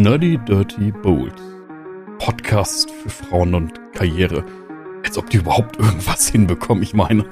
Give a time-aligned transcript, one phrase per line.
[0.00, 1.34] Nerdy Dirty Bold.
[2.18, 4.42] Podcast für Frauen und Karriere.
[5.04, 7.26] Als ob die überhaupt irgendwas hinbekommen, ich meine.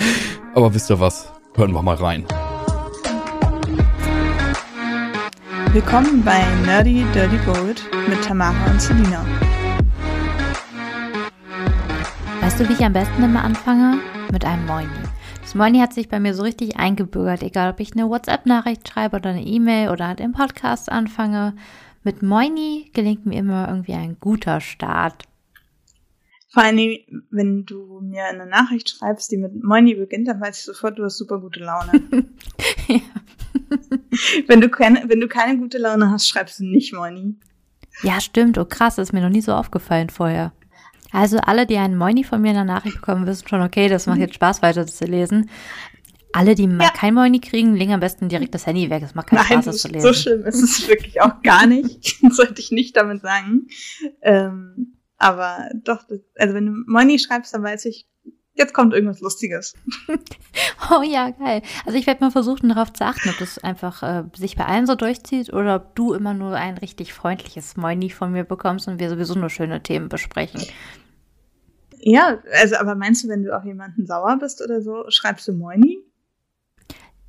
[0.54, 1.32] Aber wisst ihr was?
[1.54, 2.26] Hören wir mal rein.
[5.72, 9.24] Willkommen bei Nerdy Dirty Bold mit Tamara und Selina.
[12.42, 13.98] Weißt du, wie ich am besten immer anfange?
[14.30, 14.90] Mit einem Moini.
[15.40, 19.16] Das Moini hat sich bei mir so richtig eingebürgert, egal ob ich eine WhatsApp-Nachricht schreibe
[19.16, 21.54] oder eine E-Mail oder halt im Podcast anfange.
[22.02, 25.24] Mit Moini gelingt mir immer irgendwie ein guter Start.
[26.52, 26.96] Vor allem,
[27.30, 31.04] wenn du mir eine Nachricht schreibst, die mit Moini beginnt, dann weiß ich sofort, du
[31.04, 31.92] hast super gute Laune.
[32.88, 33.00] ja.
[34.46, 37.34] wenn, du keine, wenn du keine gute Laune hast, schreibst du nicht Moini.
[38.02, 38.58] Ja, stimmt.
[38.58, 40.52] Oh krass, das ist mir noch nie so aufgefallen vorher.
[41.12, 44.06] Also alle, die einen Moini von mir in der Nachricht bekommen, wissen schon, okay, das
[44.06, 45.50] macht jetzt Spaß weiter zu lesen.
[46.32, 46.90] Alle, die mal ja.
[46.90, 49.02] kein Moini kriegen, legen am besten direkt das Handy weg.
[49.02, 50.06] Das macht keinen Nein, Spaß, das zu lesen.
[50.06, 52.16] So schlimm ist es wirklich auch gar nicht.
[52.30, 53.66] sollte ich nicht damit sagen.
[54.22, 56.04] Ähm, aber doch,
[56.36, 58.08] also wenn du Moini schreibst, dann weiß ich,
[58.54, 59.74] jetzt kommt irgendwas Lustiges.
[60.90, 61.62] oh ja, geil.
[61.84, 64.86] Also ich werde mal versuchen, darauf zu achten, ob das einfach äh, sich bei allen
[64.86, 69.00] so durchzieht oder ob du immer nur ein richtig freundliches Moini von mir bekommst und
[69.00, 70.62] wir sowieso nur schöne Themen besprechen.
[72.02, 75.52] Ja, also aber meinst du, wenn du auf jemanden sauer bist oder so, schreibst du
[75.52, 75.98] Moini?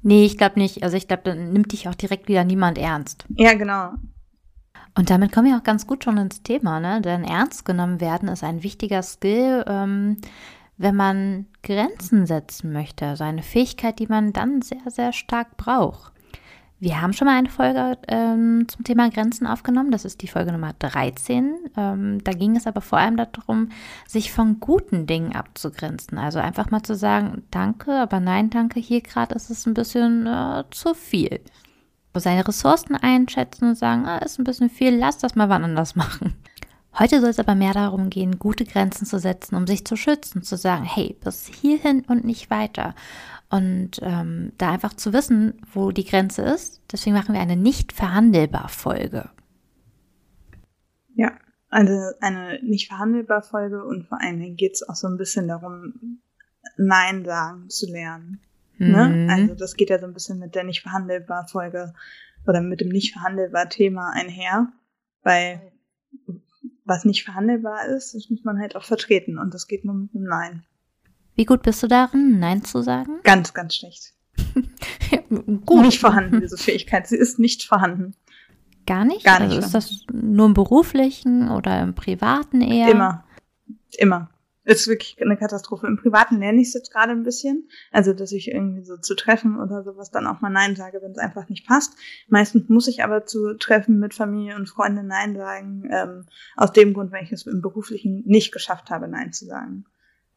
[0.02, 0.84] Nee, ich glaube nicht.
[0.84, 3.26] Also ich glaube, dann nimmt dich auch direkt wieder niemand ernst.
[3.36, 3.92] Ja, genau.
[4.96, 7.02] Und damit kommen wir auch ganz gut schon ins Thema, ne?
[7.02, 10.18] Denn ernst genommen werden ist ein wichtiger Skill, ähm,
[10.78, 13.06] wenn man Grenzen setzen möchte.
[13.06, 16.12] Also eine Fähigkeit, die man dann sehr, sehr stark braucht.
[16.82, 19.92] Wir haben schon mal eine Folge ähm, zum Thema Grenzen aufgenommen.
[19.92, 21.54] Das ist die Folge Nummer 13.
[21.78, 23.70] Ähm, da ging es aber vor allem darum,
[24.08, 26.18] sich von guten Dingen abzugrenzen.
[26.18, 30.26] Also einfach mal zu sagen, danke, aber nein, danke, hier gerade ist es ein bisschen
[30.26, 31.42] äh, zu viel.
[32.16, 35.96] Seine Ressourcen einschätzen und sagen, ah, ist ein bisschen viel, lass das mal wann anders
[35.96, 36.34] machen.
[36.98, 40.42] Heute soll es aber mehr darum gehen, gute Grenzen zu setzen, um sich zu schützen,
[40.42, 42.96] zu sagen, hey, bis hierhin und nicht weiter.
[43.52, 46.82] Und ähm, da einfach zu wissen, wo die Grenze ist.
[46.92, 49.30] Deswegen machen wir eine nicht verhandelbar Folge.
[51.16, 51.34] Ja,
[51.70, 55.50] also eine nicht verhandelbar Folge und vor allen Dingen geht es auch so ein bisschen
[55.50, 56.22] darum,
[56.78, 58.40] Nein sagen zu lernen.
[58.78, 59.08] Ne?
[59.08, 59.26] Mhm.
[59.26, 59.34] Ne?
[59.34, 61.94] Also das geht ja so ein bisschen mit der nicht verhandelbar Folge
[62.48, 64.72] oder mit dem nicht verhandelbar Thema einher,
[65.24, 65.62] weil
[66.86, 70.16] was nicht verhandelbar ist, das muss man halt auch vertreten und das geht nur mit
[70.16, 70.66] einem Nein.
[71.36, 73.20] Wie gut bist du darin, Nein zu sagen?
[73.24, 74.14] Ganz, ganz schlecht.
[75.12, 75.20] ja,
[75.66, 75.86] gut.
[75.86, 77.08] Nicht vorhanden, diese Fähigkeit.
[77.08, 78.16] Sie ist nicht vorhanden.
[78.86, 79.24] Gar nicht?
[79.24, 79.56] Gar nicht.
[79.56, 82.90] Also ist das nur im beruflichen oder im privaten eher?
[82.90, 83.24] Immer.
[83.98, 84.30] Immer.
[84.64, 85.88] Ist wirklich eine Katastrophe.
[85.88, 87.68] Im Privaten lerne ich es jetzt gerade ein bisschen.
[87.92, 91.12] Also, dass ich irgendwie so zu Treffen oder sowas dann auch mal Nein sage, wenn
[91.12, 91.96] es einfach nicht passt.
[92.28, 95.90] Meistens muss ich aber zu Treffen mit Familie und Freunden Nein sagen.
[95.92, 96.26] Ähm,
[96.56, 99.86] aus dem Grund, weil ich es im Beruflichen nicht geschafft habe, Nein zu sagen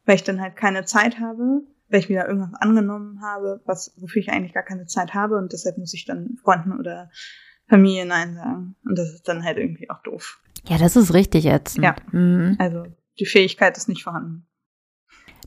[0.05, 4.21] weil ich dann halt keine Zeit habe, weil ich wieder irgendwas angenommen habe, was, wofür
[4.21, 7.09] ich eigentlich gar keine Zeit habe und deshalb muss ich dann Freunden oder
[7.67, 8.75] Familie Nein sagen.
[8.85, 10.39] Und das ist dann halt irgendwie auch doof.
[10.67, 11.77] Ja, das ist richtig jetzt.
[11.77, 11.95] Ja.
[12.11, 12.55] Mhm.
[12.59, 12.85] Also
[13.19, 14.47] die Fähigkeit ist nicht vorhanden.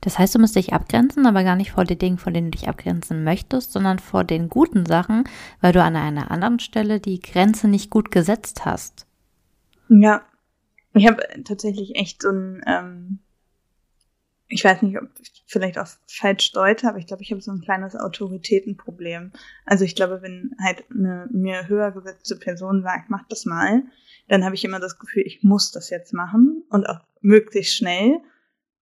[0.01, 2.59] Das heißt, du musst dich abgrenzen, aber gar nicht vor den Dingen, vor denen du
[2.59, 5.25] dich abgrenzen möchtest, sondern vor den guten Sachen,
[5.61, 9.07] weil du an einer anderen Stelle die Grenze nicht gut gesetzt hast.
[9.89, 10.23] Ja,
[10.95, 13.19] ich habe tatsächlich echt so ein ähm,
[14.49, 17.51] ich weiß nicht, ob ich vielleicht auch falsch deute, aber ich glaube, ich habe so
[17.51, 19.33] ein kleines Autoritätenproblem.
[19.67, 23.83] Also ich glaube, wenn halt eine mir höher gesetzte Person sagt, mach das mal,
[24.29, 28.21] dann habe ich immer das Gefühl, ich muss das jetzt machen und auch möglichst schnell.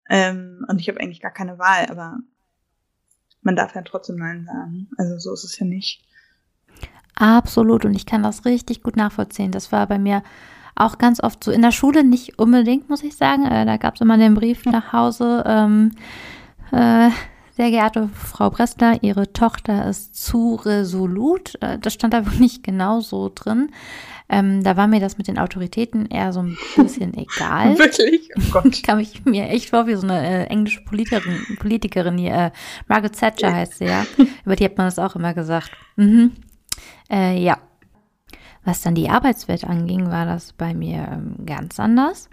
[0.10, 2.18] Ähm, und ich habe eigentlich gar keine Wahl, aber
[3.42, 4.90] man darf ja trotzdem Nein sagen.
[4.98, 6.04] Also so ist es ja nicht.
[7.16, 7.84] Absolut.
[7.84, 9.52] Und ich kann das richtig gut nachvollziehen.
[9.52, 10.22] Das war bei mir
[10.78, 13.46] auch ganz oft so in der Schule, nicht unbedingt, muss ich sagen.
[13.46, 15.44] Äh, da gab es immer den Brief nach Hause.
[15.46, 15.92] Ähm,
[16.72, 17.10] äh,
[17.58, 21.56] sehr geehrte Frau Bressler, Ihre Tochter ist zu resolut.
[21.62, 23.72] Äh, das stand aber nicht genau so drin.
[24.30, 27.80] Ähm, da war mir das mit den Autoritäten eher so ein bisschen egal.
[27.80, 28.30] Wirklich?
[28.38, 28.84] Oh Gott.
[28.84, 32.34] Kam ich mir echt vor wie so eine äh, englische Politikerin, Politikerin hier.
[32.34, 32.52] Äh,
[32.88, 34.06] Margaret Thatcher heißt sie ja.
[34.46, 35.72] Über die hat man das auch immer gesagt.
[35.96, 36.34] Mhm.
[37.10, 37.58] Äh, ja,
[38.68, 42.30] was dann die Arbeitswelt anging, war das bei mir ähm, ganz anders.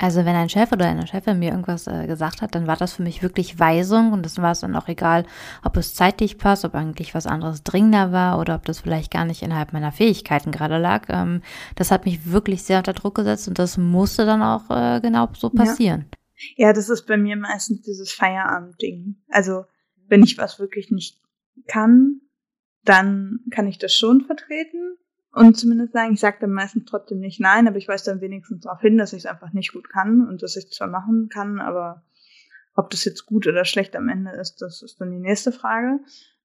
[0.00, 2.92] Also wenn ein Chef oder eine Chefin mir irgendwas äh, gesagt hat, dann war das
[2.92, 5.26] für mich wirklich Weisung und das war es dann auch egal,
[5.64, 9.24] ob es zeitlich passt, ob eigentlich was anderes dringender war oder ob das vielleicht gar
[9.24, 11.06] nicht innerhalb meiner Fähigkeiten gerade lag.
[11.08, 11.42] Ähm,
[11.74, 15.28] das hat mich wirklich sehr unter Druck gesetzt und das musste dann auch äh, genau
[15.36, 16.06] so passieren.
[16.56, 16.68] Ja.
[16.68, 19.16] ja, das ist bei mir meistens dieses Feierabend-Ding.
[19.28, 19.64] Also
[20.06, 21.20] wenn ich was wirklich nicht
[21.66, 22.20] kann,
[22.84, 24.98] dann kann ich das schon vertreten
[25.38, 28.62] und zumindest sagen, ich sage dann meistens trotzdem nicht nein, aber ich weiß dann wenigstens
[28.62, 31.28] darauf hin, dass ich es einfach nicht gut kann und dass ich es zwar machen
[31.28, 32.04] kann, aber
[32.74, 36.00] ob das jetzt gut oder schlecht am Ende ist, das ist dann die nächste Frage.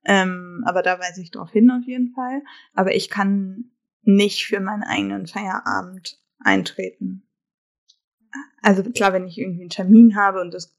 [0.05, 2.41] Ähm, aber da weise ich darauf hin auf jeden Fall.
[2.73, 7.23] Aber ich kann nicht für meinen eigenen Feierabend eintreten.
[8.61, 10.75] Also klar, wenn ich irgendwie einen Termin habe und das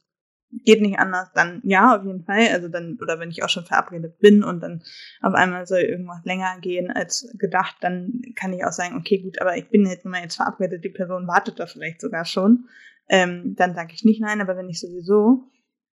[0.65, 2.49] geht nicht anders, dann ja, auf jeden Fall.
[2.53, 4.83] Also dann, oder wenn ich auch schon verabredet bin und dann
[5.21, 9.41] auf einmal soll irgendwas länger gehen als gedacht, dann kann ich auch sagen, okay, gut,
[9.41, 12.69] aber ich bin jetzt immer jetzt verabredet, die Person wartet da vielleicht sogar schon.
[13.09, 15.51] Ähm, dann sage ich nicht nein, aber wenn ich sowieso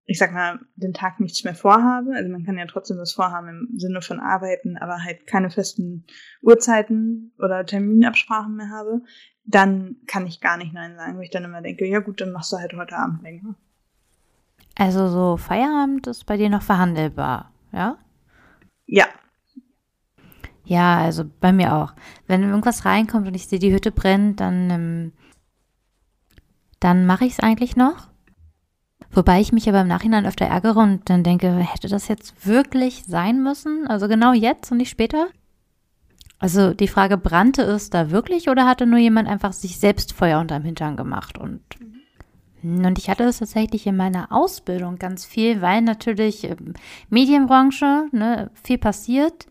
[0.10, 3.68] ich sag mal, den Tag nichts mehr vorhabe, also man kann ja trotzdem was vorhaben
[3.70, 6.06] im Sinne von arbeiten, aber halt keine festen
[6.42, 9.02] Uhrzeiten oder Terminabsprachen mehr habe,
[9.44, 12.32] dann kann ich gar nicht Nein sagen, weil ich dann immer denke, ja gut, dann
[12.32, 13.56] machst du halt heute Abend länger.
[14.78, 17.98] Also so Feierabend ist bei dir noch verhandelbar, ja?
[18.86, 19.08] Ja.
[20.66, 21.94] Ja, also bei mir auch.
[22.28, 25.14] Wenn irgendwas reinkommt und ich sehe, die Hütte brennt, dann, ähm,
[26.80, 28.10] dann mache ich es eigentlich noch.
[29.10, 33.04] Wobei ich mich aber im Nachhinein öfter ärgere und dann denke, hätte das jetzt wirklich
[33.06, 33.88] sein müssen?
[33.88, 35.30] Also genau jetzt und nicht später?
[36.38, 40.40] Also die Frage, brannte es da wirklich oder hatte nur jemand einfach sich selbst Feuer
[40.40, 41.38] unterm Hintern gemacht?
[41.38, 41.97] Und, mhm.
[42.64, 46.74] Und ich hatte es tatsächlich in meiner Ausbildung ganz viel, weil natürlich ähm,
[47.10, 49.48] Medienbranche, ne, viel passiert.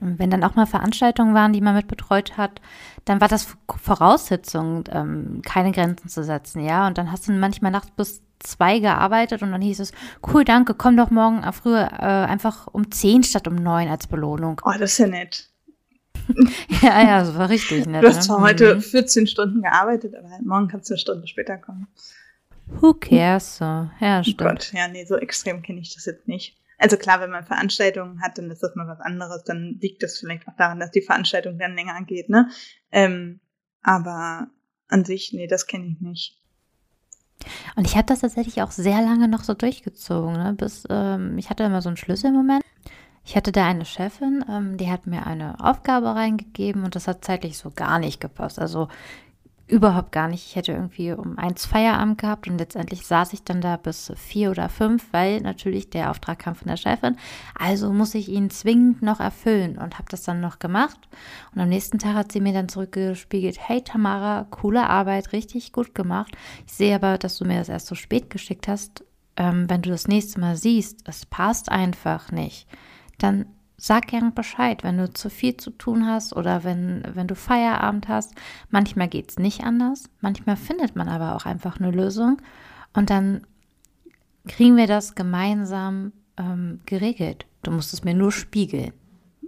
[0.00, 2.60] Und wenn dann auch mal Veranstaltungen waren, die man mit betreut hat,
[3.06, 6.86] dann war das Voraussetzung, ähm, keine Grenzen zu setzen, ja.
[6.86, 9.92] Und dann hast du manchmal nachts bis zwei gearbeitet und dann hieß es,
[10.32, 14.60] cool, danke, komm doch morgen früher äh, einfach um zehn statt um neun als Belohnung.
[14.64, 15.48] Oh, das ist ja nett.
[16.82, 18.02] ja, ja, das war richtig nett.
[18.02, 18.22] Du hast ne?
[18.22, 18.46] zwar ne?
[18.46, 19.26] heute 14 mhm.
[19.26, 21.86] Stunden gearbeitet, aber halt morgen kannst du eine Stunde später kommen.
[22.66, 23.58] Who cares?
[23.58, 23.64] So.
[24.00, 24.42] Ja, stimmt.
[24.42, 26.56] Oh Gott, ja, nee, so extrem kenne ich das jetzt nicht.
[26.78, 29.44] Also klar, wenn man Veranstaltungen hat, dann ist das mal was anderes.
[29.44, 32.50] Dann liegt das vielleicht auch daran, dass die Veranstaltung dann länger geht, ne?
[32.92, 33.40] Ähm,
[33.82, 34.48] aber
[34.88, 36.38] an sich, nee, das kenne ich nicht.
[37.76, 40.54] Und ich habe das tatsächlich auch sehr lange noch so durchgezogen, ne?
[40.54, 42.62] bis ähm, ich hatte immer so einen Schlüsselmoment.
[43.24, 47.24] Ich hatte da eine Chefin, ähm, die hat mir eine Aufgabe reingegeben und das hat
[47.24, 48.58] zeitlich so gar nicht gepasst.
[48.58, 48.88] Also
[49.68, 50.46] Überhaupt gar nicht.
[50.46, 54.52] Ich hätte irgendwie um eins Feierabend gehabt und letztendlich saß ich dann da bis vier
[54.52, 57.16] oder fünf, weil natürlich der Auftrag kam von der Chefin.
[57.58, 61.08] Also muss ich ihn zwingend noch erfüllen und habe das dann noch gemacht.
[61.52, 65.96] Und am nächsten Tag hat sie mir dann zurückgespiegelt, hey Tamara, coole Arbeit, richtig gut
[65.96, 66.36] gemacht.
[66.64, 69.04] Ich sehe aber, dass du mir das erst so spät geschickt hast.
[69.36, 72.68] Ähm, wenn du das nächste Mal siehst, es passt einfach nicht,
[73.18, 73.46] dann
[73.76, 78.08] sag gern Bescheid, wenn du zu viel zu tun hast oder wenn, wenn du Feierabend
[78.08, 78.34] hast.
[78.70, 82.40] Manchmal geht es nicht anders, manchmal findet man aber auch einfach eine Lösung
[82.94, 83.46] und dann
[84.48, 87.46] kriegen wir das gemeinsam ähm, geregelt.
[87.62, 88.92] Du musst es mir nur spiegeln.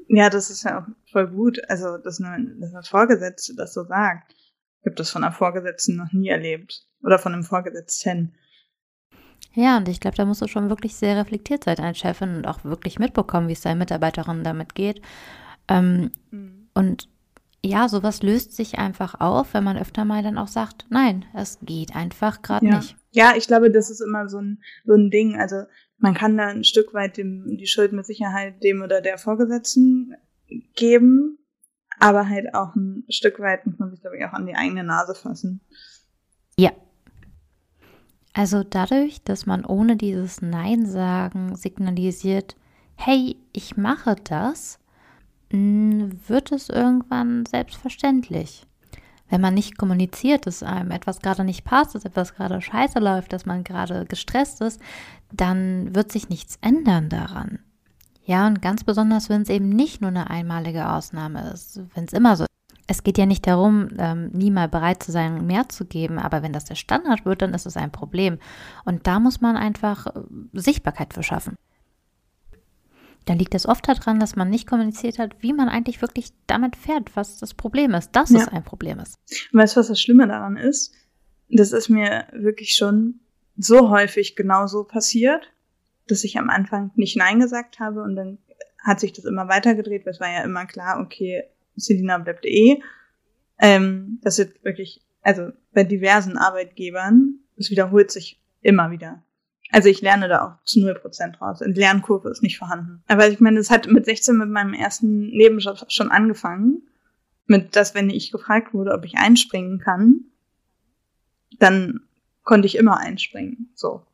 [0.09, 1.61] Ja, das ist ja auch voll gut.
[1.69, 4.35] Also, dass eine, dass eine Vorgesetzte das so sagt,
[4.83, 6.87] gibt es von einer Vorgesetzten noch nie erlebt.
[7.03, 8.35] Oder von einem Vorgesetzten.
[9.59, 12.47] Ja, und ich glaube, da musst du schon wirklich sehr reflektiert sein als Chefin und
[12.47, 15.03] auch wirklich mitbekommen, wie es deinen Mitarbeiterinnen damit geht.
[15.67, 16.69] Ähm, mhm.
[16.75, 17.09] Und
[17.65, 21.59] ja, sowas löst sich einfach auf, wenn man öfter mal dann auch sagt, nein, es
[21.61, 22.77] geht einfach gerade ja.
[22.77, 22.97] nicht.
[23.11, 25.41] Ja, ich glaube, das ist immer so ein, so ein Ding.
[25.41, 25.65] Also
[25.97, 30.15] man kann da ein Stück weit dem, die Schuld mit Sicherheit dem oder der Vorgesetzten
[30.77, 31.39] geben,
[31.99, 34.85] aber halt auch ein Stück weit muss man sich, glaube ich, auch an die eigene
[34.85, 35.63] Nase fassen.
[36.57, 36.71] Ja,
[38.39, 42.55] also dadurch, dass man ohne dieses Nein sagen signalisiert,
[42.95, 44.79] hey, ich mache das,
[45.51, 48.65] mm, wird es irgendwann selbstverständlich.
[49.29, 53.33] Wenn man nicht kommuniziert, dass einem etwas gerade nicht passt, dass etwas gerade scheiße läuft,
[53.33, 54.81] dass man gerade gestresst ist,
[55.33, 57.59] dann wird sich nichts ändern daran.
[58.25, 62.13] Ja, und ganz besonders, wenn es eben nicht nur eine einmalige Ausnahme ist, wenn es
[62.13, 62.47] immer so
[62.89, 66.43] es geht ja nicht darum, ähm, nie mal bereit zu sein, mehr zu geben, aber
[66.43, 68.39] wenn das der Standard wird, dann ist es ein Problem.
[68.85, 70.21] Und da muss man einfach äh,
[70.55, 71.57] Sichtbarkeit für schaffen.
[73.27, 76.77] Da liegt es oft daran, dass man nicht kommuniziert hat, wie man eigentlich wirklich damit
[76.77, 78.41] fährt, was das Problem ist, dass ja.
[78.41, 79.19] es ein Problem ist.
[79.53, 80.95] weißt du, was das Schlimme daran ist?
[81.51, 83.21] Das ist mir wirklich schon
[83.59, 85.53] so häufig genauso passiert,
[86.07, 88.39] dass ich am Anfang nicht Nein gesagt habe und dann
[88.83, 91.45] hat sich das immer weitergedreht, weil es war ja immer klar, okay,
[91.79, 92.81] Selina bleibt eh.
[93.59, 99.23] Ähm, das wird wirklich, also bei diversen Arbeitgebern, es wiederholt sich immer wieder.
[99.71, 101.61] Also ich lerne da auch zu null Prozent raus.
[101.61, 103.03] Eine Lernkurve ist nicht vorhanden.
[103.07, 106.89] Aber ich meine, es hat mit 16 mit meinem ersten Nebenjob schon angefangen.
[107.47, 110.25] Mit dass, wenn ich gefragt wurde, ob ich einspringen kann,
[111.59, 112.01] dann
[112.45, 113.71] konnte ich immer einspringen.
[113.75, 114.07] So.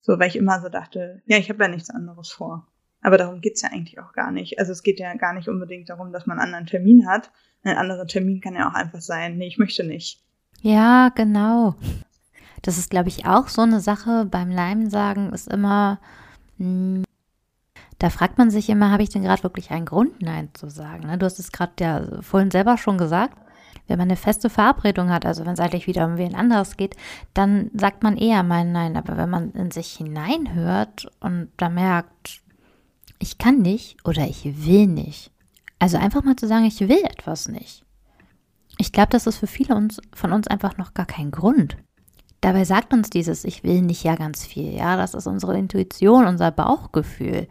[0.00, 2.68] So, weil ich immer so dachte, ja, ich habe ja nichts anderes vor.
[3.02, 4.58] Aber darum geht's ja eigentlich auch gar nicht.
[4.58, 7.30] Also es geht ja gar nicht unbedingt darum, dass man einen anderen Termin hat.
[7.62, 10.22] Ein anderer Termin kann ja auch einfach sein, nee, ich möchte nicht.
[10.62, 11.74] Ja, genau.
[12.62, 16.00] Das ist, glaube ich, auch so eine Sache beim Nein sagen, ist immer,
[16.58, 17.04] mh, hm,
[17.98, 21.06] da fragt man sich immer, habe ich denn gerade wirklich einen Grund, Nein zu sagen?
[21.06, 21.16] Ne?
[21.16, 23.38] Du hast es gerade ja vorhin selber schon gesagt.
[23.88, 26.96] Wenn man eine feste Verabredung hat, also wenn es eigentlich wieder um wen anderes geht,
[27.34, 28.96] dann sagt man eher mal Nein.
[28.96, 32.42] Aber wenn man in sich hineinhört und da merkt,
[33.18, 35.30] ich kann nicht oder ich will nicht.
[35.78, 37.84] Also einfach mal zu sagen, ich will etwas nicht.
[38.78, 41.76] Ich glaube, das ist für viele uns, von uns einfach noch gar kein Grund.
[42.40, 44.74] Dabei sagt uns dieses Ich will nicht ja ganz viel.
[44.74, 47.48] Ja, das ist unsere Intuition, unser Bauchgefühl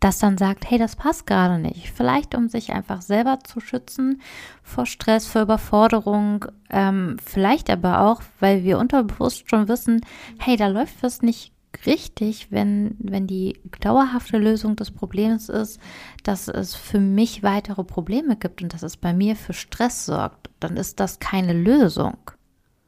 [0.00, 1.90] das dann sagt, hey, das passt gerade nicht.
[1.90, 4.20] Vielleicht um sich einfach selber zu schützen
[4.62, 10.04] vor Stress, vor Überforderung, ähm, vielleicht aber auch, weil wir unterbewusst schon wissen,
[10.38, 11.52] hey, da läuft was nicht
[11.86, 15.80] richtig, wenn, wenn die dauerhafte Lösung des Problems ist,
[16.24, 20.50] dass es für mich weitere Probleme gibt und dass es bei mir für Stress sorgt,
[20.60, 22.16] dann ist das keine Lösung.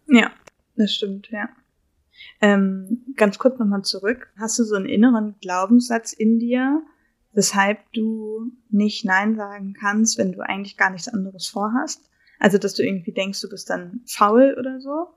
[0.09, 0.31] Ja,
[0.77, 1.49] das stimmt, ja.
[2.41, 4.33] Ähm, ganz kurz nochmal zurück.
[4.37, 6.83] Hast du so einen inneren Glaubenssatz in dir,
[7.33, 12.09] weshalb du nicht Nein sagen kannst, wenn du eigentlich gar nichts anderes vorhast.
[12.39, 15.09] Also, dass du irgendwie denkst, du bist dann faul oder so.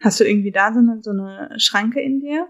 [0.00, 2.48] Hast du irgendwie da so eine, so eine Schranke in dir?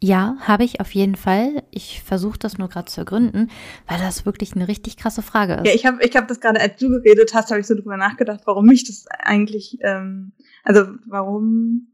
[0.00, 1.64] Ja, habe ich auf jeden Fall.
[1.72, 3.50] Ich versuche das nur gerade zu ergründen,
[3.88, 5.66] weil das wirklich eine richtig krasse Frage ist.
[5.66, 7.96] Ja, ich habe ich hab das gerade, als du geredet hast, habe ich so drüber
[7.96, 11.88] nachgedacht, warum ich das eigentlich, ähm, also warum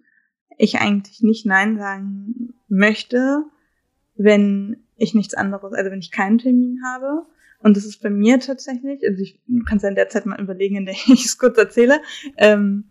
[0.59, 3.45] ich eigentlich nicht Nein sagen möchte,
[4.17, 7.27] wenn ich nichts anderes, also wenn ich keinen Termin habe.
[7.61, 10.39] Und das ist bei mir tatsächlich, also ich kann es ja in der Zeit mal
[10.39, 12.03] überlegen, in der ich es kurz erzähle.
[12.37, 12.85] Ähm,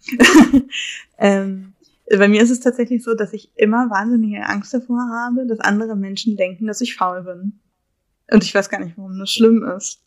[1.20, 1.73] ähm,
[2.10, 5.96] bei mir ist es tatsächlich so, dass ich immer wahnsinnige Angst davor habe, dass andere
[5.96, 7.60] Menschen denken, dass ich faul bin.
[8.32, 10.02] Und ich weiß gar nicht, warum das schlimm ist.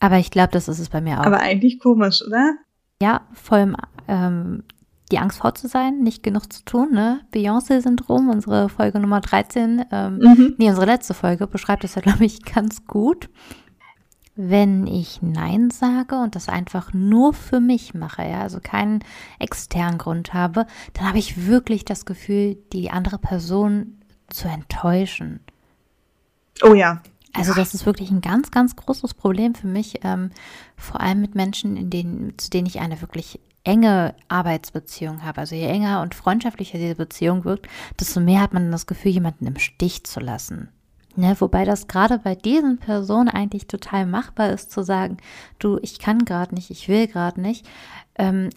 [0.00, 1.24] Aber ich glaube, das ist es bei mir auch.
[1.24, 2.56] Aber eigentlich komisch, oder?
[3.02, 4.62] Ja, vor allem ähm,
[5.10, 7.20] die Angst faul zu sein, nicht genug zu tun, ne?
[7.32, 10.54] Beyoncé-Syndrom, unsere Folge Nummer 13, ähm, mhm.
[10.58, 13.28] nee, unsere letzte Folge beschreibt das ja, glaube ich, ganz gut.
[14.40, 19.00] Wenn ich Nein sage und das einfach nur für mich mache, ja, also keinen
[19.40, 25.40] externen Grund habe, dann habe ich wirklich das Gefühl, die andere Person zu enttäuschen.
[26.62, 27.02] Oh ja.
[27.32, 30.30] Also das ist wirklich ein ganz, ganz großes Problem für mich, ähm,
[30.76, 35.56] vor allem mit Menschen, in denen, zu denen ich eine wirklich enge Arbeitsbeziehung habe, also
[35.56, 37.66] je enger und freundschaftlicher diese Beziehung wirkt,
[37.98, 40.68] desto mehr hat man das Gefühl, jemanden im Stich zu lassen.
[41.18, 45.16] Ne, wobei das gerade bei diesen Personen eigentlich total machbar ist, zu sagen,
[45.58, 47.68] du, ich kann gerade nicht, ich will gerade nicht.
[48.14, 48.50] Ähm,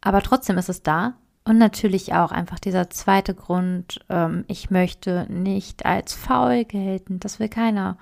[0.00, 1.14] aber trotzdem ist es da.
[1.44, 7.38] Und natürlich auch einfach dieser zweite Grund, ähm, ich möchte nicht als faul gelten, das
[7.38, 7.98] will keiner.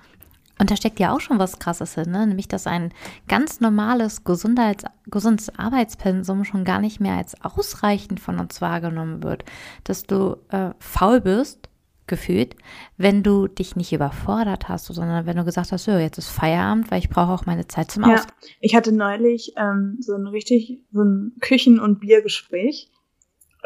[0.57, 2.25] Und da steckt ja auch schon was Krasses hin, ne?
[2.25, 2.91] nämlich dass ein
[3.27, 9.45] ganz normales, Gesundheits gesundes Arbeitspensum schon gar nicht mehr als ausreichend von uns wahrgenommen wird.
[9.83, 11.68] Dass du äh, faul bist,
[12.09, 12.55] gefühlt,
[12.97, 16.91] wenn du dich nicht überfordert hast, sondern wenn du gesagt hast, so, jetzt ist Feierabend,
[16.91, 18.23] weil ich brauche auch meine Zeit zum Aus.
[18.23, 18.25] Ja,
[18.59, 22.91] ich hatte neulich ähm, so ein richtig, so ein Küchen- und Biergespräch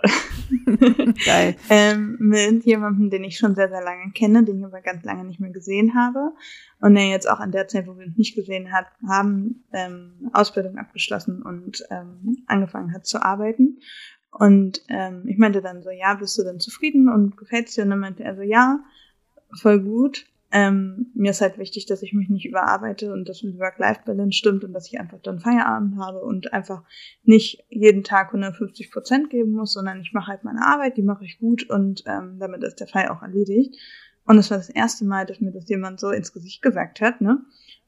[1.26, 1.56] Geil.
[1.70, 5.24] ähm, mit jemandem, den ich schon sehr, sehr lange kenne, den ich aber ganz lange
[5.24, 6.34] nicht mehr gesehen habe.
[6.80, 10.30] Und der jetzt auch an der Zeit, wo wir uns nicht gesehen hat, haben, ähm,
[10.34, 13.80] Ausbildung abgeschlossen und ähm, angefangen hat zu arbeiten.
[14.34, 17.84] Und ähm, ich meinte dann so, ja, bist du denn zufrieden und gefällt es dir?
[17.84, 18.80] Und dann meinte er so, ja,
[19.62, 20.26] voll gut.
[20.52, 24.64] Ähm, mir ist halt wichtig, dass ich mich nicht überarbeite und dass die Work-Life-Balance stimmt
[24.64, 26.84] und dass ich einfach dann Feierabend habe und einfach
[27.24, 31.26] nicht jeden Tag 150 Prozent geben muss, sondern ich mache halt meine Arbeit, die mache
[31.26, 33.76] ich gut und ähm, damit ist der Fall auch erledigt.
[34.26, 37.20] Und es war das erste Mal, dass mir das jemand so ins Gesicht gesagt hat,
[37.20, 37.40] ne?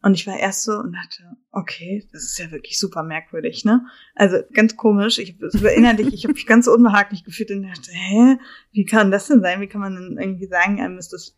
[0.05, 3.87] Und ich war erst so und dachte, okay, das ist ja wirklich super merkwürdig, ne?
[4.13, 5.17] Also ganz komisch.
[5.17, 5.35] Ich
[5.75, 8.37] innerlich, ich habe mich ganz unbehaglich gefühlt und dachte, hä,
[8.71, 9.61] wie kann das denn sein?
[9.61, 11.35] Wie kann man denn irgendwie sagen, einem ist das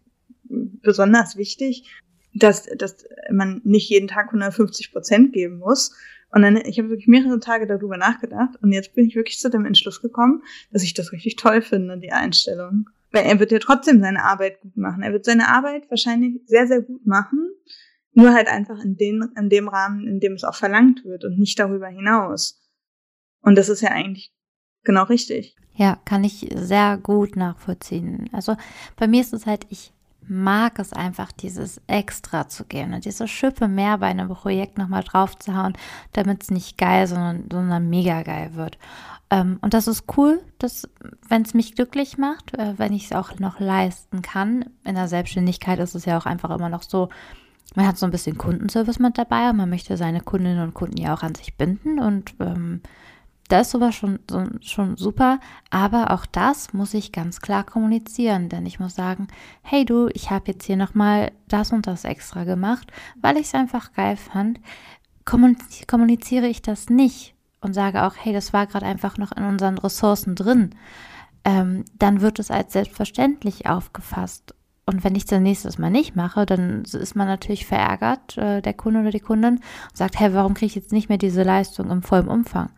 [0.49, 1.89] besonders wichtig,
[2.33, 5.95] dass, dass man nicht jeden Tag 150 Prozent geben muss.
[6.31, 9.49] Und dann, ich habe wirklich mehrere Tage darüber nachgedacht und jetzt bin ich wirklich zu
[9.49, 10.43] dem Entschluss gekommen,
[10.73, 12.89] dass ich das richtig toll finde, die Einstellung.
[13.13, 15.03] Weil er wird ja trotzdem seine Arbeit gut machen.
[15.03, 17.47] Er wird seine Arbeit wahrscheinlich sehr, sehr gut machen,
[18.17, 21.37] nur halt einfach in, den, in dem Rahmen, in dem es auch verlangt wird und
[21.37, 22.59] nicht darüber hinaus.
[23.41, 24.33] Und das ist ja eigentlich
[24.83, 25.55] genau richtig.
[25.75, 28.27] Ja, kann ich sehr gut nachvollziehen.
[28.31, 28.57] Also
[28.95, 29.93] bei mir ist es halt, ich
[30.27, 35.03] mag es einfach, dieses Extra zu geben und diese Schippe mehr bei einem Projekt nochmal
[35.03, 35.73] drauf zu hauen,
[36.13, 38.79] damit es nicht geil, sondern, sondern mega geil wird.
[39.29, 40.41] Ähm, und das ist cool,
[41.29, 44.65] wenn es mich glücklich macht, äh, wenn ich es auch noch leisten kann.
[44.83, 47.09] In der Selbstständigkeit ist es ja auch einfach immer noch so,
[47.75, 50.97] man hat so ein bisschen Kundenservice mit dabei und man möchte seine Kundinnen und Kunden
[50.97, 52.81] ja auch an sich binden und ähm,
[53.47, 58.49] da ist sowas schon, so, schon super, aber auch das muss ich ganz klar kommunizieren,
[58.49, 59.27] denn ich muss sagen,
[59.61, 63.55] hey du, ich habe jetzt hier nochmal das und das extra gemacht, weil ich es
[63.55, 64.59] einfach geil fand.
[65.25, 69.77] Kommuniziere ich das nicht und sage auch, hey, das war gerade einfach noch in unseren
[69.77, 70.71] Ressourcen drin,
[71.43, 74.53] ähm, dann wird es als selbstverständlich aufgefasst.
[74.89, 78.73] Und wenn ich dann nächstes Mal nicht mache, dann ist man natürlich verärgert, äh, der
[78.73, 81.91] Kunde oder die Kundin, und sagt, hey, warum kriege ich jetzt nicht mehr diese Leistung
[81.91, 82.69] im vollen Umfang?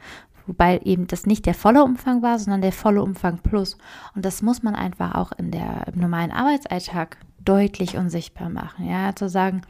[0.48, 3.78] Wobei eben das nicht der volle Umfang war, sondern der volle Umfang plus.
[4.16, 8.90] Und das muss man einfach auch in der, im normalen Arbeitsalltag deutlich und sichtbar machen.
[8.90, 9.62] Ja, zu sagen,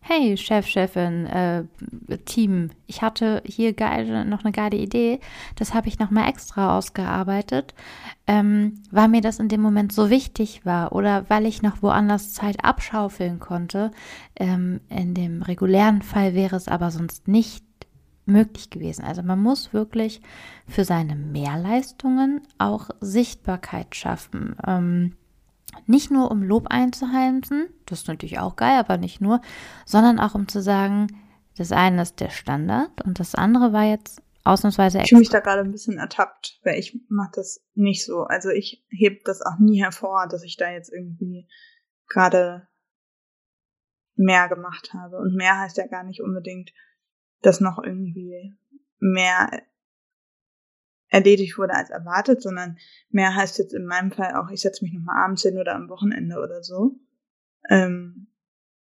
[0.00, 1.64] hey Chef, Chefin, äh,
[2.24, 5.20] Team, ich hatte hier geil, noch eine geile Idee,
[5.56, 7.74] das habe ich nochmal extra ausgearbeitet,
[8.26, 12.32] ähm, weil mir das in dem Moment so wichtig war oder weil ich noch woanders
[12.32, 13.92] Zeit abschaufeln konnte.
[14.36, 17.64] Ähm, in dem regulären Fall wäre es aber sonst nicht
[18.26, 19.04] möglich gewesen.
[19.04, 20.22] Also man muss wirklich
[20.66, 24.56] für seine Mehrleistungen auch Sichtbarkeit schaffen.
[24.66, 25.14] Ähm,
[25.86, 29.40] nicht nur um Lob einzuheimsen, das ist natürlich auch geil, aber nicht nur,
[29.86, 31.08] sondern auch um zu sagen,
[31.56, 35.04] das eine ist der Standard und das andere war jetzt ausnahmsweise extra.
[35.04, 38.22] Ich fühle mich da gerade ein bisschen ertappt, weil ich mache das nicht so.
[38.22, 41.48] Also ich hebe das auch nie hervor, dass ich da jetzt irgendwie
[42.08, 42.66] gerade
[44.16, 45.18] mehr gemacht habe.
[45.18, 46.70] Und mehr heißt ja gar nicht unbedingt
[47.42, 48.54] dass noch irgendwie
[48.98, 49.62] mehr
[51.10, 52.78] erledigt wurde als erwartet, sondern
[53.10, 55.88] mehr heißt jetzt in meinem Fall auch, ich setze mich nochmal abends hin oder am
[55.88, 56.98] Wochenende oder so.
[57.68, 58.28] Ähm,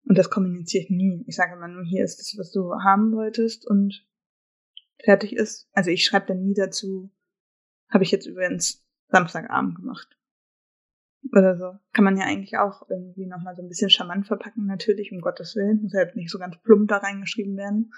[0.06, 1.24] und das kommuniziere ich nie.
[1.28, 4.06] Ich sage immer nur, hier ist das, was du haben wolltest und
[5.04, 5.70] fertig ist.
[5.74, 7.12] Also ich schreibe dann nie dazu,
[7.90, 10.18] habe ich jetzt übrigens Samstagabend gemacht.
[11.32, 11.74] Oder so.
[11.92, 15.56] Kann man ja eigentlich auch irgendwie nochmal so ein bisschen charmant verpacken, natürlich, um Gottes
[15.56, 15.82] Willen.
[15.82, 17.92] Muss halt nicht so ganz plump da reingeschrieben werden.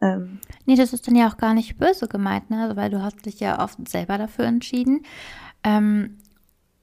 [0.00, 2.62] Ähm, nee, das ist dann ja auch gar nicht böse gemeint, ne?
[2.62, 5.02] Also, weil du hast dich ja oft selber dafür entschieden.
[5.62, 6.16] Ähm,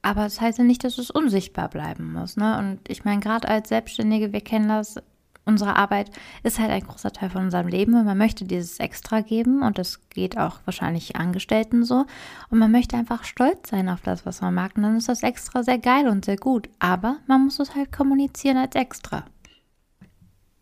[0.01, 2.37] aber das heißt ja nicht, dass es unsichtbar bleiben muss.
[2.37, 2.57] Ne?
[2.57, 4.95] Und ich meine, gerade als Selbstständige, wir kennen das,
[5.43, 6.11] unsere Arbeit
[6.43, 9.77] ist halt ein großer Teil von unserem Leben und man möchte dieses Extra geben und
[9.77, 12.05] das geht auch wahrscheinlich Angestellten so.
[12.49, 14.77] Und man möchte einfach stolz sein auf das, was man mag.
[14.77, 16.69] Und dann ist das Extra sehr geil und sehr gut.
[16.79, 19.25] Aber man muss es halt kommunizieren als Extra.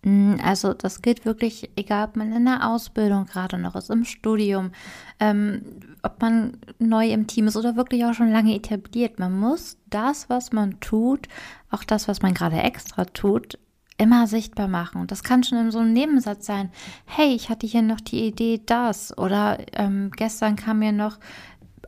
[0.06, 4.06] Mm, also das gilt wirklich, egal ob man in der Ausbildung gerade noch ist, im
[4.06, 4.72] Studium,
[5.20, 5.64] ähm,
[6.04, 9.18] ob man neu im Team ist oder wirklich auch schon lange etabliert.
[9.20, 11.28] Man muss das, was man tut,
[11.72, 13.58] auch das, was man gerade extra tut,
[13.98, 15.02] immer sichtbar machen.
[15.02, 16.70] Und das kann schon in so einem Nebensatz sein.
[17.06, 19.18] Hey, ich hatte hier noch die Idee, das.
[19.18, 21.18] Oder ähm, gestern kam mir noch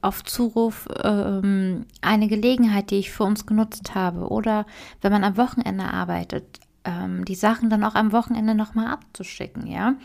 [0.01, 4.29] auf Zuruf ähm, eine Gelegenheit, die ich für uns genutzt habe.
[4.29, 4.65] Oder
[5.01, 9.95] wenn man am Wochenende arbeitet, ähm, die Sachen dann auch am Wochenende nochmal abzuschicken, ja.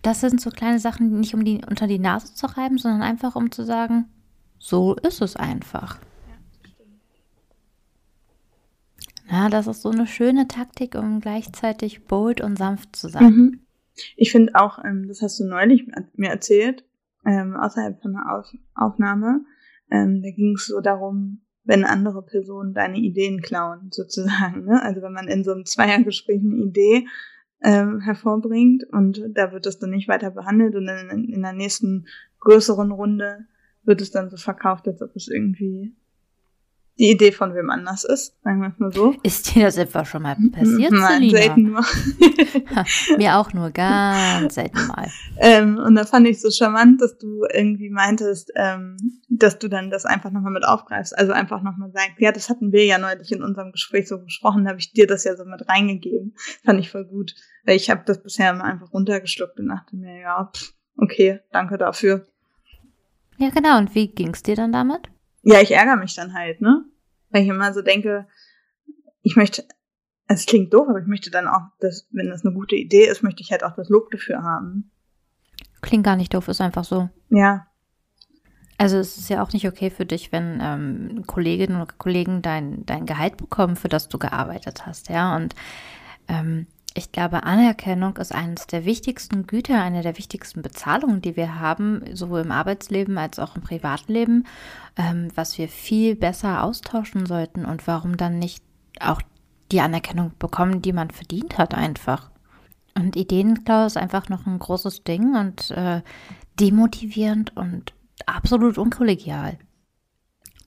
[0.00, 3.36] Das sind so kleine Sachen, nicht um die unter die Nase zu reiben, sondern einfach
[3.36, 4.06] um zu sagen,
[4.58, 5.98] so ist es einfach.
[9.30, 13.24] Ja, das ist so eine schöne Taktik, um gleichzeitig bold und sanft zu sein.
[13.24, 13.60] Mhm.
[14.16, 16.84] Ich finde auch, ähm, das hast du neulich mir erzählt,
[17.24, 19.44] ähm, außerhalb von einer Auf Aufnahme,
[19.90, 24.64] ähm, da ging es so darum, wenn andere Personen deine Ideen klauen, sozusagen.
[24.64, 24.82] Ne?
[24.82, 27.06] Also wenn man in so einem Zweiergespräch eine Idee
[27.62, 32.06] ähm, hervorbringt und da wird das dann nicht weiter behandelt und in, in der nächsten
[32.40, 33.46] größeren Runde
[33.84, 35.94] wird es dann so verkauft, als ob es irgendwie
[37.02, 39.12] die Idee von wem anders ist, sagen wir es mal so.
[39.24, 41.38] Ist dir das etwa schon mal passiert, Nein, Selina?
[41.38, 41.84] selten nur.
[43.18, 45.08] Mir auch nur ganz selten mal.
[45.38, 48.96] Ähm, und da fand ich so charmant, dass du irgendwie meintest, ähm,
[49.28, 51.18] dass du dann das einfach nochmal mit aufgreifst.
[51.18, 54.62] Also einfach nochmal sagst, ja, das hatten wir ja neulich in unserem Gespräch so besprochen,
[54.62, 56.36] da habe ich dir das ja so mit reingegeben.
[56.64, 57.34] Fand ich voll gut.
[57.64, 61.78] Weil ich habe das bisher immer einfach runtergeschluckt und dachte mir, ja, pff, okay, danke
[61.78, 62.28] dafür.
[63.38, 63.78] Ja, genau.
[63.78, 65.08] Und wie ging's dir dann damit?
[65.42, 66.84] Ja, ich ärgere mich dann halt, ne?
[67.32, 68.28] Weil ich immer so denke,
[69.22, 69.64] ich möchte,
[70.28, 73.22] es klingt doof, aber ich möchte dann auch, dass, wenn das eine gute Idee ist,
[73.22, 74.90] möchte ich halt auch das Lob dafür haben.
[75.80, 77.08] Klingt gar nicht doof, ist einfach so.
[77.30, 77.66] Ja.
[78.78, 82.84] Also es ist ja auch nicht okay für dich, wenn ähm, Kolleginnen oder Kollegen dein,
[82.86, 85.36] dein Gehalt bekommen, für das du gearbeitet hast, ja.
[85.36, 85.54] Und
[86.28, 91.58] ähm, ich glaube, Anerkennung ist eines der wichtigsten Güter, eine der wichtigsten Bezahlungen, die wir
[91.58, 94.46] haben, sowohl im Arbeitsleben als auch im Privatleben,
[94.96, 98.62] ähm, was wir viel besser austauschen sollten und warum dann nicht
[99.00, 99.22] auch
[99.70, 102.30] die Anerkennung bekommen, die man verdient hat einfach.
[102.94, 106.02] Und Ideenklau ist einfach noch ein großes Ding und äh,
[106.60, 107.94] demotivierend und
[108.26, 109.58] absolut unkollegial.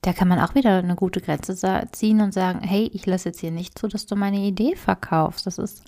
[0.02, 1.56] Da kann man auch wieder eine gute Grenze
[1.92, 5.46] ziehen und sagen, hey, ich lasse jetzt hier nicht zu, dass du meine Idee verkaufst.
[5.46, 5.84] Das ist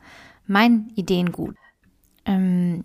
[0.48, 1.56] mein Ideengut.
[2.24, 2.84] Ähm,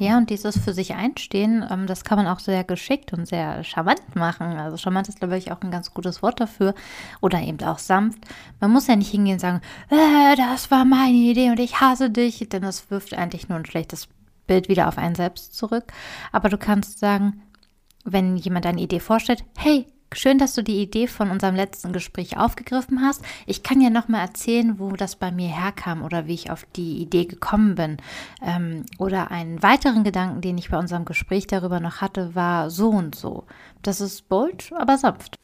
[0.00, 3.62] ja, und dieses für sich einstehen, ähm, das kann man auch sehr geschickt und sehr
[3.64, 4.46] charmant machen.
[4.56, 6.74] Also charmant ist, glaube ich, auch ein ganz gutes Wort dafür.
[7.20, 8.18] Oder eben auch sanft.
[8.60, 9.60] Man muss ja nicht hingehen und sagen,
[9.90, 13.66] äh, das war meine Idee und ich hasse dich, denn das wirft eigentlich nur ein
[13.66, 14.08] schlechtes
[14.46, 15.92] Bild wieder auf einen selbst zurück.
[16.32, 17.42] Aber du kannst sagen,
[18.04, 22.36] wenn jemand eine Idee vorstellt, hey, Schön, dass du die Idee von unserem letzten Gespräch
[22.36, 23.22] aufgegriffen hast.
[23.46, 26.66] Ich kann ja noch mal erzählen, wo das bei mir herkam oder wie ich auf
[26.74, 27.98] die Idee gekommen bin.
[28.42, 32.88] Ähm, oder einen weiteren Gedanken, den ich bei unserem Gespräch darüber noch hatte, war so
[32.88, 33.44] und so.
[33.82, 35.38] Das ist bold, aber sanft.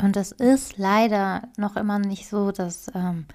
[0.00, 3.26] Und es ist leider noch immer nicht so, dass ähm,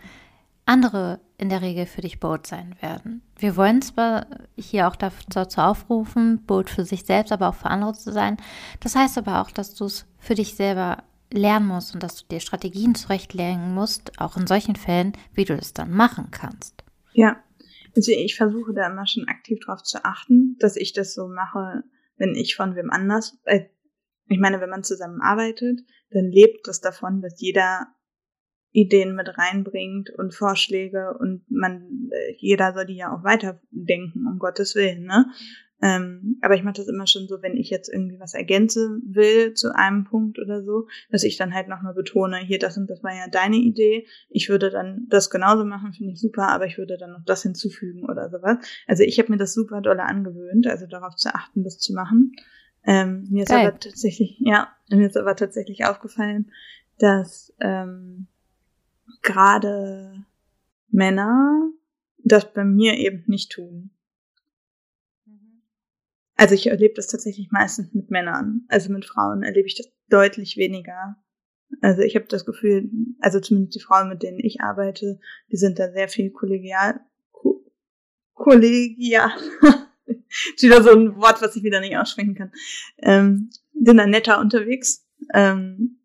[0.65, 3.21] andere in der Regel für dich bold sein werden.
[3.37, 7.93] Wir wollen zwar hier auch dazu aufrufen, bold für sich selbst, aber auch für andere
[7.93, 8.37] zu sein.
[8.79, 12.27] Das heißt aber auch, dass du es für dich selber lernen musst und dass du
[12.27, 16.83] dir Strategien zurechtlegen musst, auch in solchen Fällen, wie du es dann machen kannst.
[17.11, 17.43] Ja,
[17.95, 21.83] also ich versuche da immer schon aktiv darauf zu achten, dass ich das so mache,
[22.17, 23.65] wenn ich von wem anders, äh,
[24.29, 27.87] ich meine, wenn man zusammenarbeitet, dann lebt das davon, dass jeder
[28.73, 34.39] Ideen mit reinbringt und Vorschläge und man, äh, jeder soll die ja auch weiterdenken, um
[34.39, 35.27] Gottes Willen, ne?
[35.83, 39.53] Ähm, aber ich mache das immer schon so, wenn ich jetzt irgendwie was ergänzen will
[39.53, 43.03] zu einem Punkt oder so, dass ich dann halt nochmal betone, hier das und das
[43.03, 44.07] war ja deine Idee.
[44.29, 47.43] Ich würde dann das genauso machen, finde ich super, aber ich würde dann noch das
[47.43, 48.59] hinzufügen oder sowas.
[48.87, 52.31] Also ich habe mir das super dolle angewöhnt, also darauf zu achten, das zu machen.
[52.85, 53.67] Ähm, mir ist Geil.
[53.67, 56.49] aber tatsächlich, ja, mir ist aber tatsächlich aufgefallen,
[56.97, 58.27] dass ähm,
[59.23, 60.25] gerade
[60.89, 61.71] Männer
[62.23, 63.91] das bei mir eben nicht tun.
[66.35, 68.65] Also ich erlebe das tatsächlich meistens mit Männern.
[68.67, 71.15] Also mit Frauen erlebe ich das deutlich weniger.
[71.81, 75.19] Also ich habe das Gefühl, also zumindest die Frauen, mit denen ich arbeite,
[75.51, 76.99] die sind da sehr viel kollegial,
[77.31, 77.63] ko
[78.33, 79.31] kollegial,
[80.05, 82.51] ist wieder so ein Wort, was ich wieder nicht aussprechen kann,
[82.97, 85.07] ähm, sind da netter unterwegs.
[85.33, 85.99] Ähm,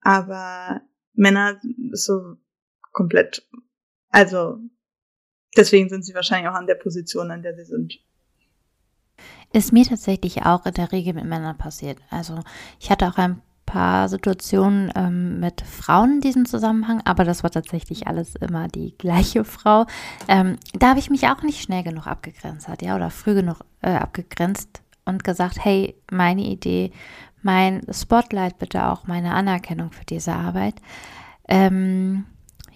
[0.00, 0.82] aber
[1.14, 1.60] Männer
[1.92, 2.36] so
[2.92, 3.46] komplett,
[4.10, 4.58] also
[5.56, 7.98] deswegen sind sie wahrscheinlich auch an der Position, an der sie sind.
[9.52, 11.98] Ist mir tatsächlich auch in der Regel mit Männern passiert.
[12.10, 12.40] Also
[12.78, 17.50] ich hatte auch ein paar Situationen ähm, mit Frauen in diesem Zusammenhang, aber das war
[17.50, 19.86] tatsächlich alles immer die gleiche Frau.
[20.26, 23.60] Ähm, da habe ich mich auch nicht schnell genug abgegrenzt hat, ja, oder früh genug
[23.82, 26.92] äh, abgegrenzt und gesagt, hey, meine Idee,
[27.42, 30.76] mein Spotlight bitte auch, meine Anerkennung für diese Arbeit.
[31.46, 32.24] Ähm,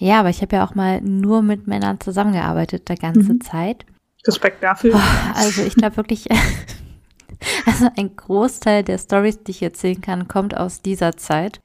[0.03, 3.41] ja, aber ich habe ja auch mal nur mit Männern zusammengearbeitet, der ganze mhm.
[3.41, 3.87] Zeit.
[4.27, 5.01] Respekt dafür.
[5.35, 6.27] Also ich glaube wirklich,
[7.67, 11.61] also ein Großteil der Stories, die ich erzählen kann, kommt aus dieser Zeit.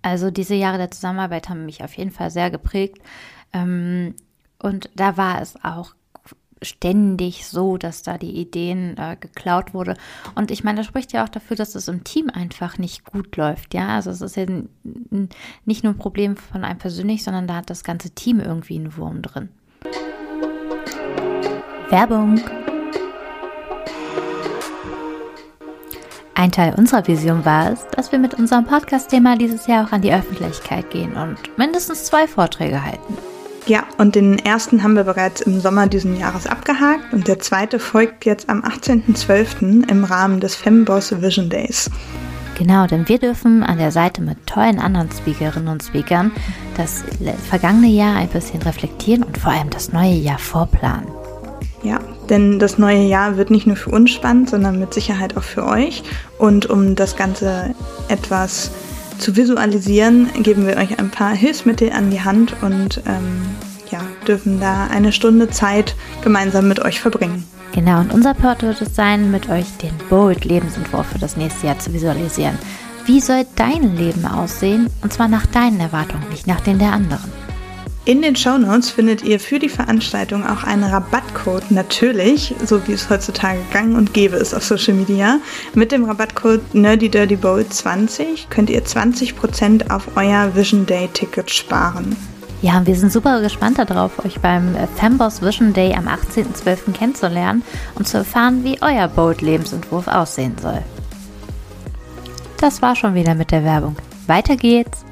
[0.00, 2.96] Also diese Jahre der Zusammenarbeit haben mich auf jeden Fall sehr geprägt.
[3.52, 4.14] Ähm,
[4.58, 5.94] und da war es auch
[6.62, 9.94] ständig so, dass da die Ideen äh, geklaut wurde.
[10.34, 13.36] Und ich meine, das spricht ja auch dafür, dass es im Team einfach nicht gut
[13.36, 13.74] läuft.
[13.74, 14.46] Ja, also es ist ja
[15.64, 18.96] nicht nur ein Problem von einem persönlich, sondern da hat das ganze Team irgendwie einen
[18.96, 19.50] Wurm drin.
[21.90, 22.40] Werbung.
[26.34, 30.02] Ein Teil unserer Vision war es, dass wir mit unserem Podcast-Thema dieses Jahr auch an
[30.02, 33.16] die Öffentlichkeit gehen und mindestens zwei Vorträge halten.
[33.66, 37.80] Ja, und den ersten haben wir bereits im Sommer diesen Jahres abgehakt und der zweite
[37.80, 39.90] folgt jetzt am 18.12.
[39.90, 41.90] im Rahmen des Femboss Vision Days.
[42.56, 46.30] Genau, denn wir dürfen an der Seite mit tollen anderen Speakerinnen und Speakern
[46.76, 47.02] das
[47.50, 51.08] vergangene Jahr ein bisschen reflektieren und vor allem das neue Jahr vorplanen.
[51.82, 51.98] Ja,
[52.30, 55.66] denn das neue Jahr wird nicht nur für uns spannend, sondern mit Sicherheit auch für
[55.66, 56.02] euch.
[56.38, 57.74] Und um das Ganze
[58.08, 58.70] etwas
[59.18, 63.42] zu visualisieren, geben wir euch ein paar Hilfsmittel an die Hand und ähm,
[63.90, 67.44] ja, dürfen da eine Stunde Zeit gemeinsam mit euch verbringen.
[67.72, 71.78] Genau, und unser Part wird es sein, mit euch den Bold-Lebensentwurf für das nächste Jahr
[71.78, 72.58] zu visualisieren.
[73.04, 74.88] Wie soll dein Leben aussehen?
[75.02, 77.45] Und zwar nach deinen Erwartungen, nicht nach denen der anderen.
[78.06, 82.92] In den Show Notes findet ihr für die Veranstaltung auch einen Rabattcode, natürlich, so wie
[82.92, 85.40] es heutzutage gang und gäbe ist auf Social Media.
[85.74, 92.14] Mit dem Rabattcode NerdyDirtyBowl20 könnt ihr 20% auf euer Vision Day Ticket sparen.
[92.62, 96.92] Ja, wir sind super gespannt darauf, euch beim Femboss Vision Day am 18.12.
[96.92, 97.64] kennenzulernen
[97.96, 100.80] und zu erfahren, wie euer Bold-Lebensentwurf aussehen soll.
[102.60, 103.96] Das war schon wieder mit der Werbung.
[104.28, 105.04] Weiter geht's!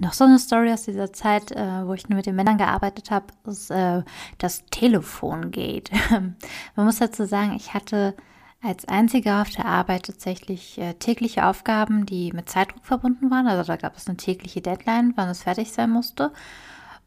[0.00, 3.10] Noch so eine Story aus dieser Zeit, äh, wo ich nur mit den Männern gearbeitet
[3.10, 4.02] habe, ist äh,
[4.38, 5.92] das Telefongate.
[6.76, 8.14] Man muss dazu sagen, ich hatte
[8.62, 13.46] als einziger auf der Arbeit tatsächlich äh, tägliche Aufgaben, die mit Zeitdruck verbunden waren.
[13.46, 16.32] Also da gab es eine tägliche Deadline, wann es fertig sein musste.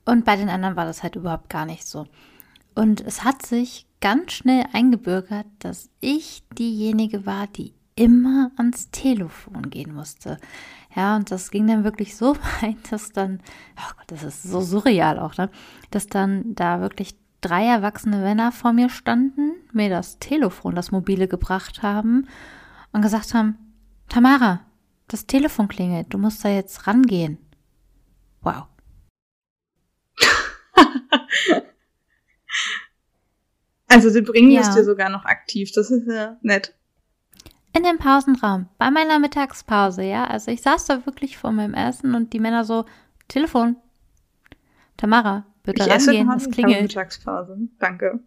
[0.06, 2.08] Und bei den anderen war das halt überhaupt gar nicht so.
[2.74, 9.70] Und es hat sich ganz schnell eingebürgert, dass ich diejenige war, die immer ans Telefon
[9.70, 10.38] gehen musste.
[10.96, 13.40] Ja, und das ging dann wirklich so weit, dass dann,
[13.78, 15.50] oh Gott, das ist so surreal auch, ne?
[15.90, 21.28] Dass dann da wirklich drei erwachsene Männer vor mir standen, mir das Telefon, das mobile
[21.28, 22.28] gebracht haben
[22.92, 23.58] und gesagt haben,
[24.10, 24.66] Tamara,
[25.08, 27.38] das Telefon klingelt, du musst da jetzt rangehen.
[28.42, 28.68] Wow.
[33.88, 34.62] also sie bringen ja.
[34.62, 36.76] es dir sogar noch aktiv, das ist ja nett.
[37.74, 40.26] In dem Pausenraum, bei meiner Mittagspause, ja.
[40.26, 42.86] Also ich saß da wirklich vor meinem Essen und die Männer so,
[43.28, 43.78] Telefon.
[44.98, 46.82] Tamara, bitte ich rangehen, es klingelt.
[46.82, 47.58] Mittagspause.
[47.80, 48.20] Danke.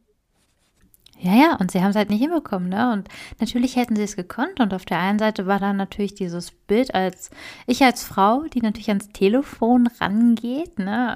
[1.20, 2.92] Ja, ja, und sie haben es halt nicht hinbekommen, ne?
[2.92, 4.60] Und natürlich hätten sie es gekonnt.
[4.60, 7.30] Und auf der einen Seite war dann natürlich dieses Bild als
[7.66, 11.14] ich als Frau, die natürlich ans Telefon rangeht, ne?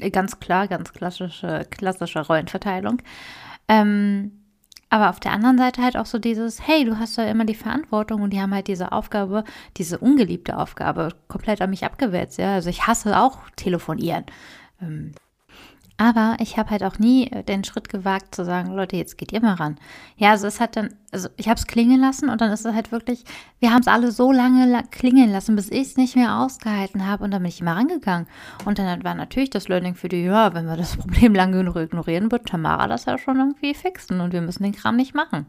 [0.00, 3.02] Ähm, ganz klar, ganz klassische, klassische Rollenverteilung.
[3.68, 4.43] Ähm,
[4.94, 7.56] aber auf der anderen Seite halt auch so dieses, hey, du hast ja immer die
[7.56, 9.42] Verantwortung und die haben halt diese Aufgabe,
[9.76, 12.38] diese ungeliebte Aufgabe komplett an mich abgewälzt.
[12.38, 14.24] Ja, also ich hasse auch telefonieren.
[14.80, 15.10] Ähm,
[15.96, 19.32] aber ich habe halt auch nie äh, den Schritt gewagt zu sagen, Leute, jetzt geht
[19.32, 19.78] ihr mal ran.
[20.16, 22.74] Ja, also es hat dann, also ich habe es klingeln lassen und dann ist es
[22.74, 23.24] halt wirklich,
[23.60, 27.22] wir haben es alle so lange klingeln lassen, bis ich es nicht mehr ausgehalten habe
[27.22, 28.26] und dann bin ich immer rangegangen.
[28.64, 31.76] Und dann war natürlich das Learning für die, ja, wenn wir das Problem lang genug
[31.76, 35.46] ignorieren, wird Tamara das ja schon irgendwie fixen und wir müssen den Kram nicht machen.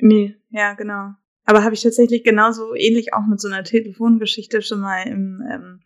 [0.00, 1.12] Nee, ja, genau.
[1.44, 5.80] Aber habe ich tatsächlich genauso ähnlich auch mit so einer Telefongeschichte schon mal im ähm,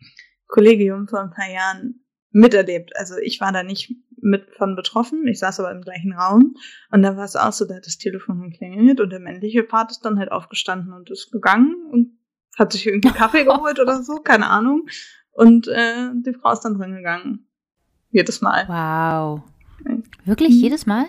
[0.47, 2.02] Kollegium vor ein paar Jahren
[2.33, 2.97] miterlebt.
[2.97, 6.55] Also ich war da nicht mit von betroffen, ich saß aber im gleichen Raum
[6.91, 9.91] und da war es auch so, da hat das Telefon geklingelt und der männliche Part
[9.91, 12.13] ist dann halt aufgestanden und ist gegangen und
[12.59, 14.87] hat sich irgendwie Kaffee geholt oder so, keine Ahnung.
[15.33, 17.47] Und äh, die Frau ist dann drin gegangen.
[18.11, 18.69] Jedes Mal.
[18.69, 19.43] Wow.
[20.25, 20.61] Wirklich mhm.
[20.61, 21.07] jedes Mal?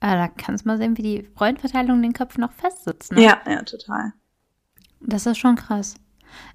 [0.00, 3.12] Ah, da kannst du mal sehen, wie die Rollenverteilung in den Köpfen noch festsitzt.
[3.12, 3.22] Ne?
[3.22, 4.12] Ja, ja, total.
[5.00, 5.94] Das ist schon krass.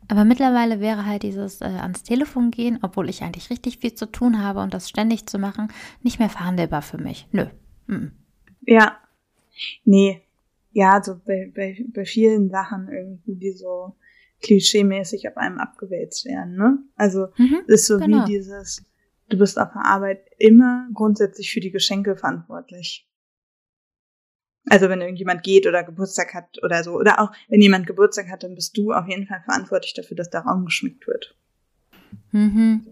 [0.07, 4.05] Aber mittlerweile wäre halt dieses äh, ans Telefon gehen, obwohl ich eigentlich richtig viel zu
[4.05, 5.69] tun habe und das ständig zu machen,
[6.01, 7.27] nicht mehr verhandelbar für mich.
[7.31, 7.45] Nö.
[7.87, 8.11] Mhm.
[8.61, 8.97] Ja.
[9.85, 10.21] Nee.
[10.73, 13.95] Ja, so bei, bei, bei vielen Sachen irgendwie, die so
[14.41, 16.79] klischeemäßig auf einem abgewälzt werden, ne?
[16.95, 18.25] Also, mhm, ist so genau.
[18.25, 18.83] wie dieses,
[19.29, 23.07] du bist auf der Arbeit immer grundsätzlich für die Geschenke verantwortlich.
[24.69, 26.93] Also wenn irgendjemand geht oder Geburtstag hat oder so.
[26.93, 30.29] Oder auch wenn jemand Geburtstag hat, dann bist du auf jeden Fall verantwortlich dafür, dass
[30.29, 31.35] der Raum geschmückt wird.
[32.31, 32.85] Mhm.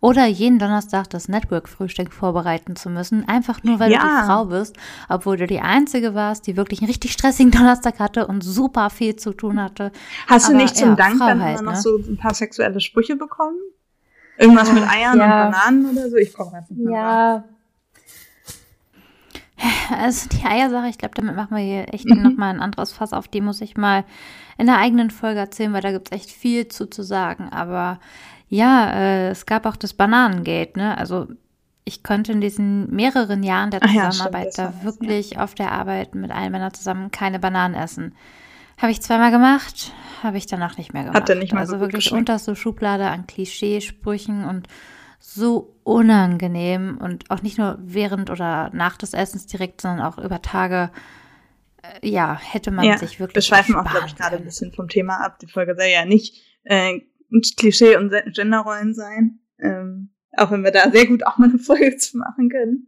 [0.00, 3.98] Oder jeden Donnerstag das Network-Frühstück vorbereiten zu müssen, einfach nur weil ja.
[3.98, 4.76] du die Frau bist,
[5.08, 9.16] obwohl du die Einzige warst, die wirklich einen richtig stressigen Donnerstag hatte und super viel
[9.16, 9.90] zu tun hatte.
[10.26, 11.80] Hast Aber, du nicht zum ja, Dank Frau dann halt, noch ne?
[11.80, 13.56] so ein paar sexuelle Sprüche bekommen?
[14.36, 15.46] Irgendwas mit Eiern ja.
[15.46, 16.16] und Bananen oder so?
[16.16, 17.44] Ich brauche einfach nicht Ja,
[19.98, 22.22] also die Eiersache, ich glaube, damit machen wir hier echt mhm.
[22.22, 23.28] nochmal ein anderes Fass auf.
[23.28, 24.04] Die muss ich mal
[24.58, 27.48] in der eigenen Folge erzählen, weil da gibt es echt viel zu, zu sagen.
[27.50, 27.98] Aber
[28.48, 30.96] ja, äh, es gab auch das Bananengate, ne?
[30.96, 31.28] Also
[31.84, 35.44] ich konnte in diesen mehreren Jahren der Zusammenarbeit ja, stimmt, da wirklich ja.
[35.44, 38.14] auf der Arbeit mit allen Männern zusammen keine Bananen essen.
[38.78, 41.16] Habe ich zweimal gemacht, habe ich danach nicht mehr gemacht.
[41.16, 44.66] Hat er nicht mal Also so wirklich unterste Schublade an Klischeesprüchen und
[45.26, 50.42] so unangenehm und auch nicht nur während oder nach des Essens direkt, sondern auch über
[50.42, 50.90] Tage.
[51.82, 53.36] Äh, ja, hätte man ja, sich wirklich.
[53.36, 55.38] Wir schweifen auch, glaube ich, gerade ein bisschen vom Thema ab.
[55.38, 57.00] Die Folge soll ja nicht äh,
[57.56, 59.40] Klischee und Genderrollen sein.
[59.58, 62.86] Ähm, auch wenn wir da sehr gut auch mal eine Folge zu machen können.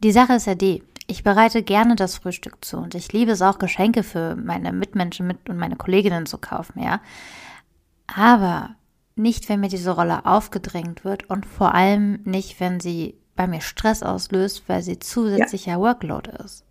[0.00, 3.40] Die Sache ist ja die, ich bereite gerne das Frühstück zu und ich liebe es
[3.40, 7.00] auch, Geschenke für meine Mitmenschen mit und meine Kolleginnen zu kaufen, ja.
[8.14, 8.76] Aber
[9.16, 13.60] nicht, wenn mir diese Rolle aufgedrängt wird und vor allem nicht, wenn sie bei mir
[13.60, 15.78] Stress auslöst, weil sie zusätzlicher ja.
[15.78, 16.64] Workload ist.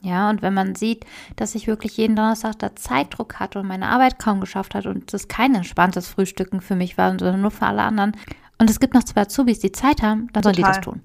[0.00, 3.88] Ja, und wenn man sieht, dass ich wirklich jeden Donnerstag da Zeitdruck hatte und meine
[3.88, 7.66] Arbeit kaum geschafft hat und es kein entspanntes Frühstücken für mich war, sondern nur für
[7.66, 8.16] alle anderen.
[8.58, 11.02] Und es gibt noch zwei Azubis, die Zeit haben, dann sollen die das tun.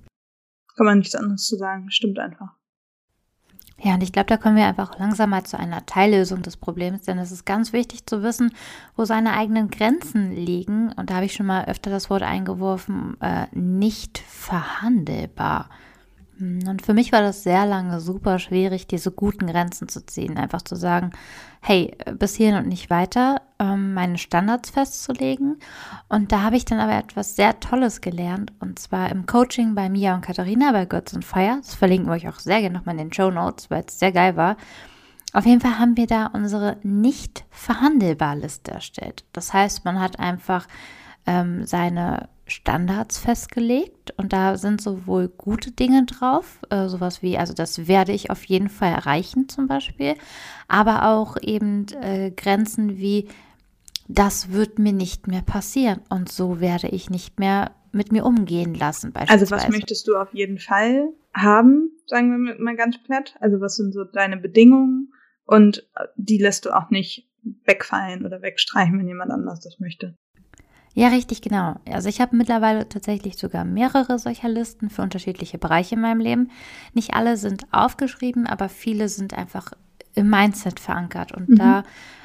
[0.76, 1.92] Kann man nichts anderes zu sagen.
[1.92, 2.56] Stimmt einfach.
[3.80, 7.04] Ja, und ich glaube, da kommen wir einfach langsam mal zu einer Teillösung des Problems,
[7.04, 8.52] denn es ist ganz wichtig zu wissen,
[8.96, 10.92] wo seine eigenen Grenzen liegen.
[10.94, 15.70] Und da habe ich schon mal öfter das Wort eingeworfen, äh, nicht verhandelbar.
[16.38, 20.38] Hm, und für mich war das sehr lange super schwierig, diese guten Grenzen zu ziehen.
[20.38, 21.12] Einfach zu sagen,
[21.62, 25.58] hey, bis hierhin und nicht weiter, ähm, meine Standards festzulegen.
[26.10, 28.54] Und da habe ich dann aber etwas sehr Tolles gelernt.
[28.60, 31.58] Und zwar im Coaching bei Mia und Katharina bei Götz und Fire.
[31.62, 34.12] Das verlinken wir euch auch sehr gerne nochmal in den Show Notes, weil es sehr
[34.12, 34.58] geil war.
[35.34, 39.26] Auf jeden Fall haben wir da unsere nicht verhandelbar Liste erstellt.
[39.34, 40.68] Das heißt, man hat einfach
[41.26, 47.54] ähm, seine Standards festgelegt und da sind sowohl gute Dinge drauf, äh, sowas wie, also
[47.54, 50.16] das werde ich auf jeden Fall erreichen zum Beispiel,
[50.68, 53.28] aber auch eben äh, Grenzen wie,
[54.08, 58.74] das wird mir nicht mehr passieren und so werde ich nicht mehr mit mir umgehen
[58.74, 59.14] lassen.
[59.16, 63.36] Also was möchtest du auf jeden Fall haben, sagen wir mal ganz platt?
[63.40, 65.14] Also was sind so deine Bedingungen
[65.46, 67.30] und die lässt du auch nicht
[67.66, 70.16] wegfallen oder wegstreichen, wenn jemand anders das möchte?
[70.98, 71.76] Ja, richtig, genau.
[71.86, 76.50] Also ich habe mittlerweile tatsächlich sogar mehrere solcher Listen für unterschiedliche Bereiche in meinem Leben.
[76.96, 79.74] Nicht alle sind aufgeschrieben, aber viele sind einfach
[80.16, 81.34] im Mindset verankert.
[81.34, 81.56] Und mhm.
[81.58, 81.84] da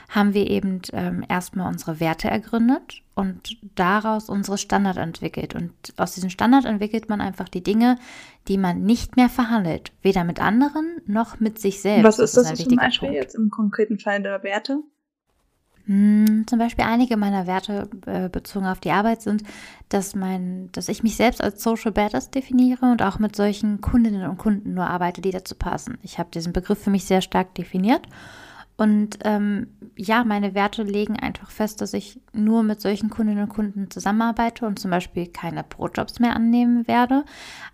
[0.09, 5.55] haben wir eben ähm, erstmal unsere Werte ergründet und daraus unsere Standard entwickelt.
[5.55, 7.99] Und aus diesem Standard entwickelt man einfach die Dinge,
[8.49, 9.93] die man nicht mehr verhandelt.
[10.01, 12.05] Weder mit anderen noch mit sich selbst.
[12.05, 13.23] Was ist das, das ist zum Beispiel Punkt.
[13.23, 14.79] jetzt im konkreten Fall der Werte?
[15.87, 19.43] Hm, zum Beispiel einige meiner Werte äh, bezogen auf die Arbeit sind,
[19.89, 24.29] dass mein, dass ich mich selbst als Social Badass definiere und auch mit solchen Kundinnen
[24.29, 25.99] und Kunden nur arbeite, die dazu passen.
[26.03, 28.07] Ich habe diesen Begriff für mich sehr stark definiert
[28.77, 33.51] und ähm, ja, meine Werte legen einfach fest, dass ich nur mit solchen Kundinnen und
[33.51, 37.25] Kunden zusammenarbeite und zum Beispiel keine Brotjobs mehr annehmen werde.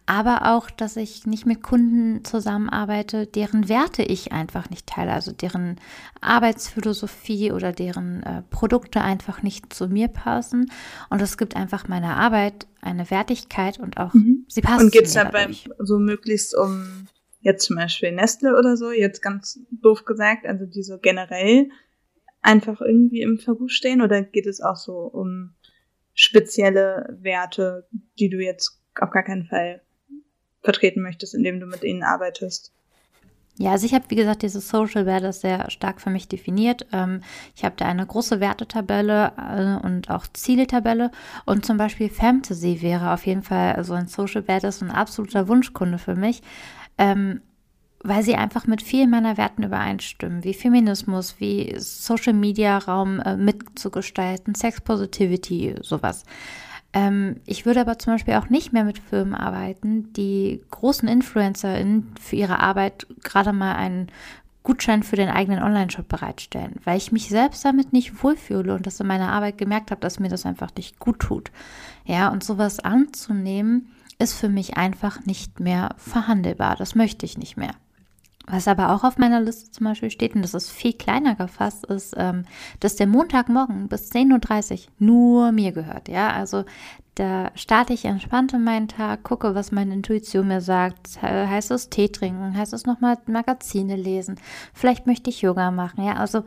[0.06, 5.30] Aber auch, dass ich nicht mit Kunden zusammenarbeite, deren Werte ich einfach nicht teile, also
[5.32, 5.76] deren
[6.20, 10.70] Arbeitsphilosophie oder deren äh, Produkte einfach nicht zu mir passen.
[11.10, 14.44] Und es gibt einfach meiner Arbeit eine Wertigkeit und auch mhm.
[14.48, 14.82] sie passt.
[14.82, 17.06] Und geht es dabei so möglichst um
[17.40, 21.70] jetzt zum Beispiel Nestle oder so, jetzt ganz doof gesagt, also die so generell
[22.42, 25.54] einfach irgendwie im Verruf stehen oder geht es auch so um
[26.14, 27.86] spezielle Werte,
[28.18, 29.82] die du jetzt auf gar keinen Fall
[30.62, 32.72] vertreten möchtest, indem du mit ihnen arbeitest?
[33.60, 36.86] Ja, also ich habe, wie gesagt, dieses Social Werte sehr stark für mich definiert.
[36.92, 37.22] Ähm,
[37.56, 41.10] ich habe da eine große Wertetabelle äh, und auch Zieletabelle.
[41.44, 45.98] Und zum Beispiel Fantasy wäre auf jeden Fall so ein Social ist ein absoluter Wunschkunde
[45.98, 46.42] für mich
[46.98, 47.40] ähm,
[48.02, 53.36] weil sie einfach mit vielen meiner Werten übereinstimmen, wie Feminismus, wie Social Media Raum äh,
[53.36, 56.24] mitzugestalten, Sex Positivity, sowas.
[56.92, 62.14] Ähm, ich würde aber zum Beispiel auch nicht mehr mit Firmen arbeiten, die großen InfluencerInnen
[62.20, 64.08] für ihre Arbeit gerade mal einen
[64.62, 69.00] Gutschein für den eigenen Online-Shop bereitstellen, weil ich mich selbst damit nicht wohlfühle und das
[69.00, 71.50] in meiner Arbeit gemerkt habe, dass mir das einfach nicht gut tut.
[72.04, 76.76] Ja, und sowas anzunehmen, ist für mich einfach nicht mehr verhandelbar.
[76.76, 77.74] Das möchte ich nicht mehr.
[78.50, 81.84] Was aber auch auf meiner Liste zum Beispiel steht, und das ist viel kleiner gefasst,
[81.86, 82.44] ist, ähm,
[82.80, 86.08] dass der Montagmorgen bis 10.30 Uhr nur mir gehört.
[86.08, 86.64] Ja, also
[87.14, 91.20] da starte ich entspannt in meinen Tag, gucke, was meine Intuition mir sagt.
[91.20, 92.56] Heißt es Tee trinken?
[92.56, 94.40] Heißt es nochmal Magazine lesen?
[94.72, 96.04] Vielleicht möchte ich Yoga machen.
[96.04, 96.44] Ja, also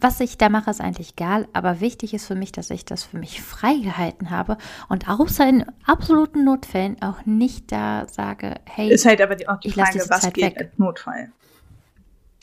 [0.00, 3.04] was ich da mache, ist eigentlich egal, aber wichtig ist für mich, dass ich das
[3.04, 4.56] für mich freigehalten habe
[4.88, 9.68] und außer in absoluten Notfällen auch nicht da sage, hey, ist halt aber auch die
[9.68, 10.72] ich Frage, was Zeit geht weg.
[10.78, 11.30] Notfall.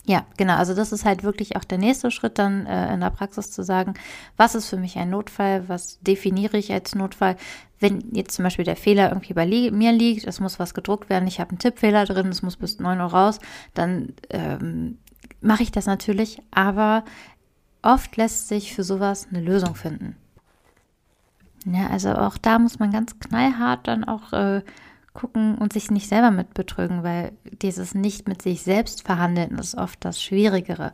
[0.08, 0.56] Ja, genau.
[0.56, 3.62] Also das ist halt wirklich auch der nächste Schritt dann äh, in der Praxis zu
[3.62, 3.94] sagen,
[4.38, 7.36] was ist für mich ein Notfall, was definiere ich als Notfall.
[7.82, 11.10] Wenn jetzt zum Beispiel der Fehler irgendwie bei li mir liegt, es muss was gedruckt
[11.10, 13.40] werden, ich habe einen Tippfehler drin, es muss bis 9 Uhr raus,
[13.74, 14.98] dann ähm,
[15.42, 17.04] mache ich das natürlich, aber
[17.88, 20.18] Oft lässt sich für sowas eine Lösung finden.
[21.66, 24.62] Ja, also auch da muss man ganz knallhart dann auch äh,
[25.14, 29.76] gucken und sich nicht selber mit betrügen, weil dieses nicht mit sich selbst verhandeln ist
[29.76, 30.92] oft das Schwierigere.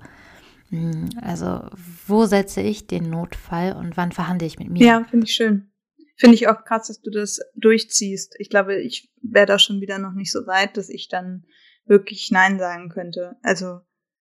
[0.70, 1.62] Hm, also,
[2.06, 4.86] wo setze ich den Notfall und wann verhandle ich mit mir?
[4.86, 5.72] Ja, finde ich schön.
[6.16, 8.36] Finde ich auch krass, dass du das durchziehst.
[8.38, 11.48] Ich glaube, ich wäre da schon wieder noch nicht so weit, dass ich dann
[11.88, 13.36] wirklich Nein sagen könnte.
[13.42, 13.80] Also,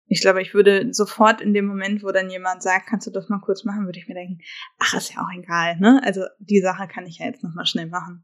[0.08, 3.30] ich glaube, ich würde sofort in dem Moment, wo dann jemand sagt, kannst du das
[3.30, 4.40] mal kurz machen, würde ich mir denken,
[4.78, 6.02] ach, ist ja auch egal, ne?
[6.04, 8.24] Also die Sache kann ich ja jetzt nochmal schnell machen.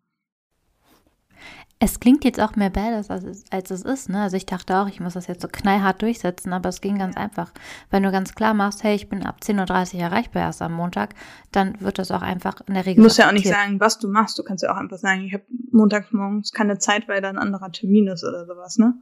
[1.84, 4.22] Es klingt jetzt auch mehr badass, als es, als es ist, ne?
[4.22, 7.17] Also ich dachte auch, ich muss das jetzt so knallhart durchsetzen, aber es ging ganz
[7.17, 7.52] einfach.
[7.89, 11.15] Wenn du ganz klar machst, hey, ich bin ab 10.30 Uhr erreichbar erst am Montag,
[11.52, 12.98] dann wird das auch einfach in der Regel.
[12.98, 14.38] Du musst ja auch nicht sagen, was du machst.
[14.38, 17.39] Du kannst ja auch einfach sagen, ich habe montags morgens keine Zeit, weil da ein
[17.39, 18.93] anderer Termin ist oder sowas, ne?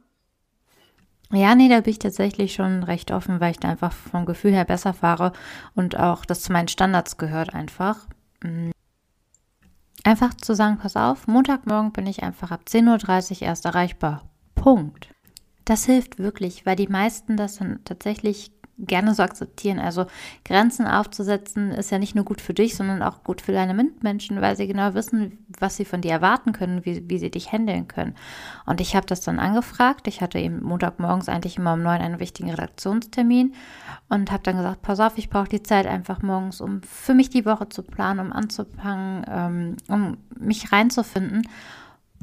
[1.32, 4.52] Ja, nee, da bin ich tatsächlich schon recht offen, weil ich da einfach vom Gefühl
[4.52, 5.32] her besser fahre
[5.74, 8.08] und auch das zu meinen Standards gehört einfach.
[8.42, 8.70] Mm.
[10.02, 14.28] Einfach zu sagen, pass auf, Montagmorgen bin ich einfach ab 10.30 Uhr erst erreichbar.
[14.54, 15.10] Punkt.
[15.64, 18.50] Das hilft wirklich, weil die meisten das dann tatsächlich
[18.86, 19.78] gerne so akzeptieren.
[19.78, 20.06] Also
[20.44, 24.40] Grenzen aufzusetzen ist ja nicht nur gut für dich, sondern auch gut für deine Mitmenschen,
[24.40, 27.88] weil sie genau wissen, was sie von dir erwarten können, wie, wie sie dich handeln
[27.88, 28.14] können.
[28.66, 30.06] Und ich habe das dann angefragt.
[30.06, 33.54] Ich hatte eben Montagmorgens eigentlich immer um neun einen wichtigen Redaktionstermin
[34.08, 37.30] und habe dann gesagt, pass auf, ich brauche die Zeit einfach morgens, um für mich
[37.30, 41.46] die Woche zu planen, um anzufangen, ähm, um mich reinzufinden.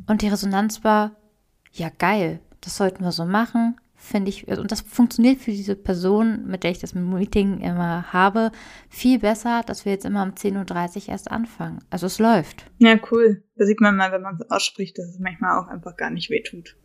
[0.08, 1.12] Und die Resonanz war,
[1.74, 3.76] ja geil, das sollten wir so machen
[4.08, 8.51] finde ich, und das funktioniert für diese Person, mit der ich das Meeting immer habe,
[8.89, 11.80] viel besser, dass wir jetzt immer um 10.30 Uhr erst anfangen.
[11.89, 12.66] Also es läuft.
[12.78, 13.43] Ja, cool.
[13.55, 16.30] Da sieht man mal, wenn man es ausspricht, dass es manchmal auch einfach gar nicht
[16.30, 16.76] wehtut.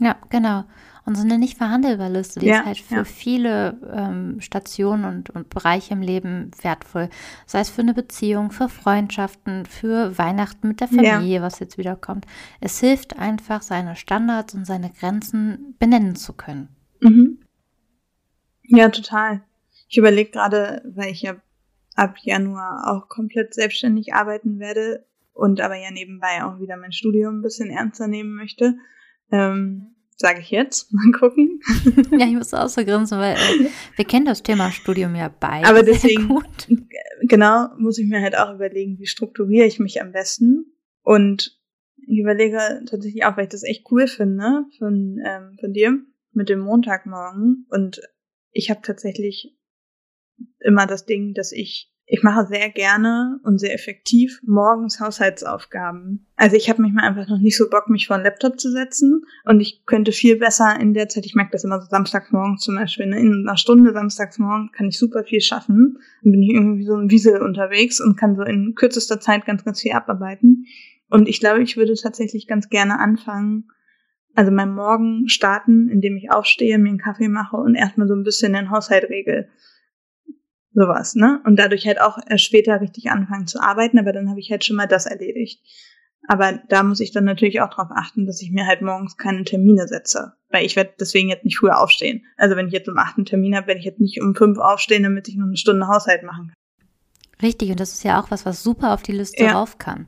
[0.00, 0.64] Ja, genau.
[1.04, 3.04] Und so eine nicht verhandelbare Liste, die ja, ist halt für ja.
[3.04, 7.08] viele ähm, Stationen und, und Bereiche im Leben wertvoll.
[7.46, 11.42] Sei es für eine Beziehung, für Freundschaften, für Weihnachten mit der Familie, ja.
[11.42, 12.26] was jetzt wieder kommt.
[12.60, 16.68] Es hilft einfach, seine Standards und seine Grenzen benennen zu können.
[17.00, 17.40] Mhm.
[18.62, 19.42] Ja, total.
[19.88, 21.34] Ich überlege gerade, weil ich ja
[21.96, 27.38] ab Januar auch komplett selbstständig arbeiten werde und aber ja nebenbei auch wieder mein Studium
[27.38, 28.76] ein bisschen ernster nehmen möchte.
[29.32, 30.92] Ähm, sage ich jetzt.
[30.92, 31.60] Mal gucken.
[32.12, 35.66] Ja, ich muss auch so grinsen, weil äh, wir kennen das Thema Studium ja beide.
[35.66, 36.68] Aber deswegen, gut.
[37.22, 40.66] genau, muss ich mir halt auch überlegen, wie strukturiere ich mich am besten.
[41.02, 41.58] Und
[42.06, 45.98] ich überlege tatsächlich auch, weil ich das echt cool finde von, ähm, von dir
[46.32, 47.66] mit dem Montagmorgen.
[47.70, 48.02] Und
[48.52, 49.56] ich habe tatsächlich
[50.58, 56.26] immer das Ding, dass ich ich mache sehr gerne und sehr effektiv morgens Haushaltsaufgaben.
[56.34, 59.22] Also ich habe manchmal einfach noch nicht so Bock, mich vor den Laptop zu setzen
[59.44, 62.74] und ich könnte viel besser in der Zeit, ich merke das immer so samstagsmorgen zum
[62.74, 63.20] Beispiel, ne?
[63.20, 65.98] in einer Stunde samstagsmorgen kann ich super viel schaffen.
[66.24, 69.64] Dann bin ich irgendwie so ein Wiesel unterwegs und kann so in kürzester Zeit ganz,
[69.64, 70.64] ganz viel abarbeiten.
[71.10, 73.68] Und ich glaube, ich würde tatsächlich ganz gerne anfangen,
[74.34, 78.24] also meinen Morgen starten, indem ich aufstehe, mir einen Kaffee mache und erstmal so ein
[78.24, 79.48] bisschen den Haushalt regel
[80.72, 81.40] sowas, ne?
[81.44, 84.64] Und dadurch halt auch erst später richtig anfangen zu arbeiten, aber dann habe ich halt
[84.64, 85.62] schon mal das erledigt.
[86.28, 89.42] Aber da muss ich dann natürlich auch darauf achten, dass ich mir halt morgens keine
[89.44, 90.34] Termine setze.
[90.50, 92.24] Weil ich werde deswegen jetzt nicht früher aufstehen.
[92.36, 94.58] Also wenn ich jetzt um acht einen Termin habe, werde ich jetzt nicht um fünf
[94.58, 96.54] aufstehen, damit ich noch eine Stunde Haushalt machen kann.
[97.42, 99.52] Richtig, und das ist ja auch was, was super auf die Liste ja.
[99.52, 100.06] rauf kann.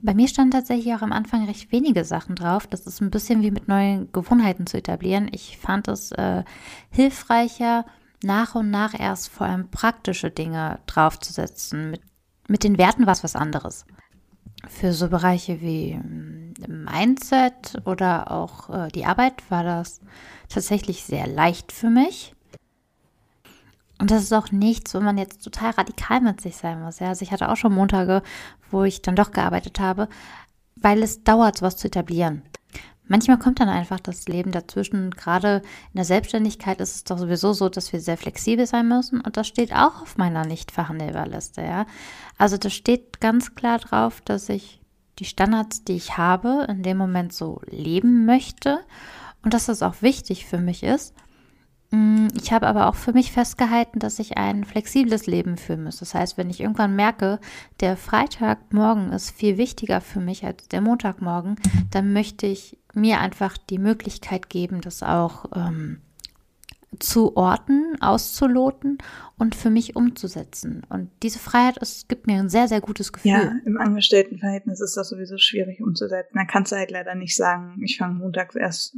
[0.00, 2.66] Bei mir standen tatsächlich auch am Anfang recht wenige Sachen drauf.
[2.66, 5.28] Das ist ein bisschen wie mit neuen Gewohnheiten zu etablieren.
[5.32, 6.42] Ich fand es äh,
[6.90, 7.84] hilfreicher,
[8.24, 11.90] nach und nach erst vor allem praktische Dinge draufzusetzen.
[11.90, 12.02] Mit,
[12.48, 13.84] mit den Werten war es was anderes.
[14.68, 20.00] Für so Bereiche wie hm, Mindset oder auch äh, die Arbeit war das
[20.48, 22.34] tatsächlich sehr leicht für mich.
[23.98, 26.98] Und das ist auch nichts, wo man jetzt total radikal mit sich sein muss.
[26.98, 27.08] Ja?
[27.08, 28.22] Also ich hatte auch schon Montage,
[28.70, 30.08] wo ich dann doch gearbeitet habe,
[30.74, 32.42] weil es dauert, sowas zu etablieren.
[33.08, 35.10] Manchmal kommt dann einfach das Leben dazwischen.
[35.10, 39.20] Gerade in der Selbstständigkeit ist es doch sowieso so, dass wir sehr flexibel sein müssen.
[39.20, 41.86] Und das steht auch auf meiner nicht verhandelbar Liste, ja.
[42.38, 44.80] Also da steht ganz klar drauf, dass ich
[45.18, 48.80] die Standards, die ich habe, in dem Moment so leben möchte.
[49.44, 51.14] Und dass das auch wichtig für mich ist.
[51.92, 55.98] Mm, ich habe aber auch für mich festgehalten, dass ich ein flexibles Leben führen muss.
[55.98, 57.38] Das heißt, wenn ich irgendwann merke,
[57.80, 61.56] der Freitagmorgen ist viel wichtiger für mich als der Montagmorgen,
[61.90, 66.00] dann möchte ich mir einfach die Möglichkeit geben, das auch ähm,
[66.98, 68.98] zu orten, auszuloten
[69.38, 70.82] und für mich umzusetzen.
[70.88, 73.30] Und diese Freiheit ist, gibt mir ein sehr, sehr gutes Gefühl.
[73.30, 76.34] Ja, im Angestelltenverhältnis ist das sowieso schwierig umzusetzen.
[76.34, 78.96] Da kannst du halt leider nicht sagen, ich fange montags erst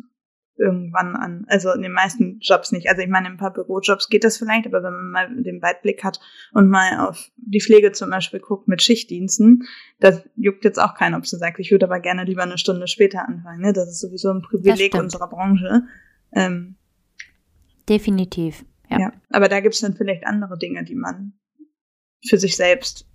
[0.57, 1.45] irgendwann an.
[1.49, 2.89] Also in den meisten Jobs nicht.
[2.89, 5.61] Also ich meine, in ein paar Bürojobs geht das vielleicht, aber wenn man mal den
[5.63, 6.21] Weitblick hat
[6.53, 9.65] und mal auf die Pflege zum Beispiel guckt mit Schichtdiensten,
[10.01, 12.87] das juckt jetzt auch keiner, ob sie sagt, ich würde aber gerne lieber eine Stunde
[12.87, 13.63] später anfangen.
[13.63, 13.73] Ne?
[13.73, 15.83] Das ist sowieso ein Privileg unserer Branche.
[16.33, 16.77] Ähm,
[17.89, 18.65] Definitiv.
[18.91, 19.01] Ja.
[19.01, 19.13] ja.
[19.31, 21.35] Aber da gibt es dann vielleicht andere Dinge, die man
[22.27, 23.07] für sich selbst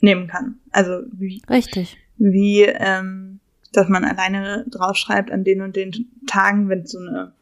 [0.00, 0.60] nehmen kann.
[0.70, 1.98] Also wie, Richtig.
[2.16, 3.29] wie ähm,
[3.72, 7.34] dass man alleine draufschreibt an den und den Tagen, wenn so eine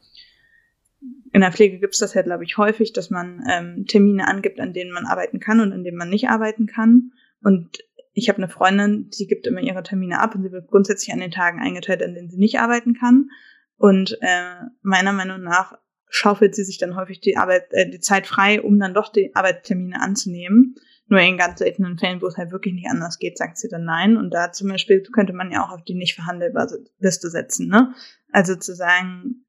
[1.32, 4.60] in der Pflege gibt es das ja, glaube ich, häufig, dass man ähm, Termine angibt,
[4.60, 7.12] an denen man arbeiten kann und an denen man nicht arbeiten kann.
[7.42, 7.78] Und
[8.12, 11.20] ich habe eine Freundin, die gibt immer ihre Termine ab und sie wird grundsätzlich an
[11.20, 13.28] den Tagen eingeteilt, an denen sie nicht arbeiten kann.
[13.76, 18.26] Und äh, meiner Meinung nach schaufelt sie sich dann häufig die Arbeit, äh, die Zeit
[18.26, 20.74] frei, um dann doch die Arbeitstermine anzunehmen.
[21.08, 23.84] Nur in ganz seltenen Fällen, wo es halt wirklich nicht anders geht, sagt sie dann
[23.84, 24.16] nein.
[24.16, 27.94] Und da zum Beispiel könnte man ja auch auf die nicht verhandelbare Liste setzen, ne?
[28.30, 29.46] Also zu sagen,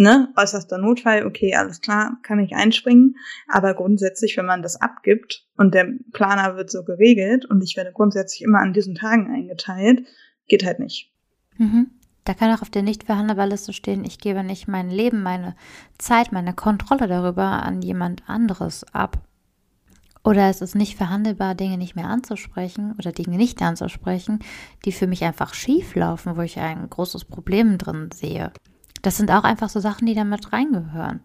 [0.00, 3.16] ne, äußerster Notfall, okay, alles klar, kann ich einspringen.
[3.48, 7.92] Aber grundsätzlich, wenn man das abgibt und der Planer wird so geregelt und ich werde
[7.92, 10.06] grundsätzlich immer an diesen Tagen eingeteilt,
[10.48, 11.12] geht halt nicht.
[11.58, 11.90] Mhm.
[12.24, 15.54] Da kann auch auf der nicht verhandelbar Liste stehen, ich gebe nicht mein Leben, meine
[15.98, 19.18] Zeit, meine Kontrolle darüber an jemand anderes ab.
[20.22, 24.40] Oder es ist nicht verhandelbar, Dinge nicht mehr anzusprechen oder Dinge nicht anzusprechen,
[24.84, 28.52] die für mich einfach schief laufen, wo ich ein großes Problem drin sehe.
[29.02, 31.20] Das sind auch einfach so Sachen, die damit reingehören.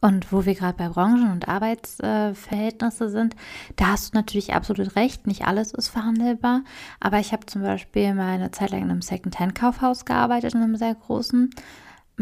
[0.00, 3.36] Und wo wir gerade bei Branchen und Arbeitsverhältnisse sind,
[3.76, 5.28] da hast du natürlich absolut recht.
[5.28, 6.62] Nicht alles ist verhandelbar.
[6.98, 10.74] Aber ich habe zum Beispiel mal eine Zeit lang in einem Second-Hand-Kaufhaus gearbeitet, in einem
[10.74, 11.50] sehr großen.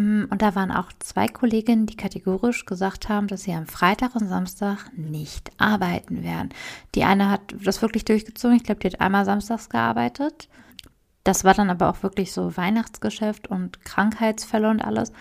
[0.01, 4.14] Mm, und da waren auch zwei Kolleginnen, die kategorisch gesagt haben, dass sie am Freitag
[4.14, 6.48] und Samstag nicht arbeiten werden.
[6.94, 8.57] Die eine hat das wirklich durchgezogen.
[8.57, 10.48] Ich glaube, die hat einmal samstags gearbeitet.
[11.22, 15.12] Das war dann aber auch wirklich so Weihnachtsgeschäft und Krankheitsfälle und alles.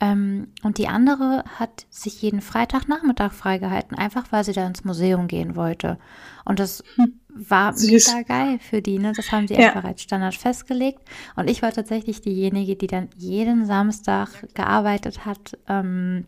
[0.00, 5.28] Ähm, und die andere hat sich jeden Freitagnachmittag freigehalten, einfach weil sie da ins Museum
[5.28, 5.98] gehen wollte.
[6.44, 7.20] Und das hm.
[7.38, 8.14] War Süß.
[8.14, 8.98] mega geil für die.
[8.98, 9.12] Ne?
[9.14, 9.68] Das haben sie ja.
[9.68, 11.00] einfach als Standard festgelegt.
[11.36, 15.58] Und ich war tatsächlich diejenige, die dann jeden Samstag gearbeitet hat.
[15.68, 16.26] Ähm,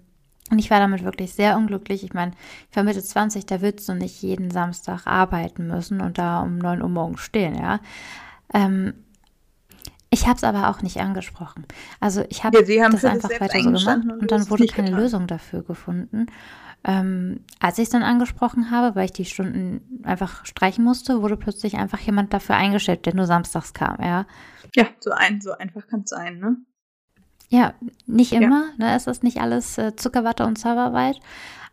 [0.50, 2.02] und ich war damit wirklich sehr unglücklich.
[2.02, 2.32] Ich meine,
[2.70, 6.58] ich war Mitte 20, da willst du nicht jeden Samstag arbeiten müssen und da um
[6.58, 7.78] 9 Uhr morgens stehen, ja.
[8.52, 8.94] Ähm,
[10.12, 11.64] ich habe es aber auch nicht angesprochen.
[12.00, 15.02] Also ich habe ja, das einfach weiter so gemacht und, und dann wurde keine getan.
[15.02, 16.26] Lösung dafür gefunden.
[16.83, 21.37] Ähm, als ich es dann angesprochen habe, weil ich die Stunden einfach streichen musste, wurde
[21.37, 24.26] plötzlich einfach jemand dafür eingestellt, der nur samstags kam, ja.
[24.74, 26.57] Ja, so ein, so einfach kann es sein, ne?
[27.51, 27.74] Ja,
[28.07, 28.87] nicht immer, ja.
[28.87, 28.97] ne?
[28.97, 31.20] Es ist nicht alles äh, Zuckerwatte und Zauberwald,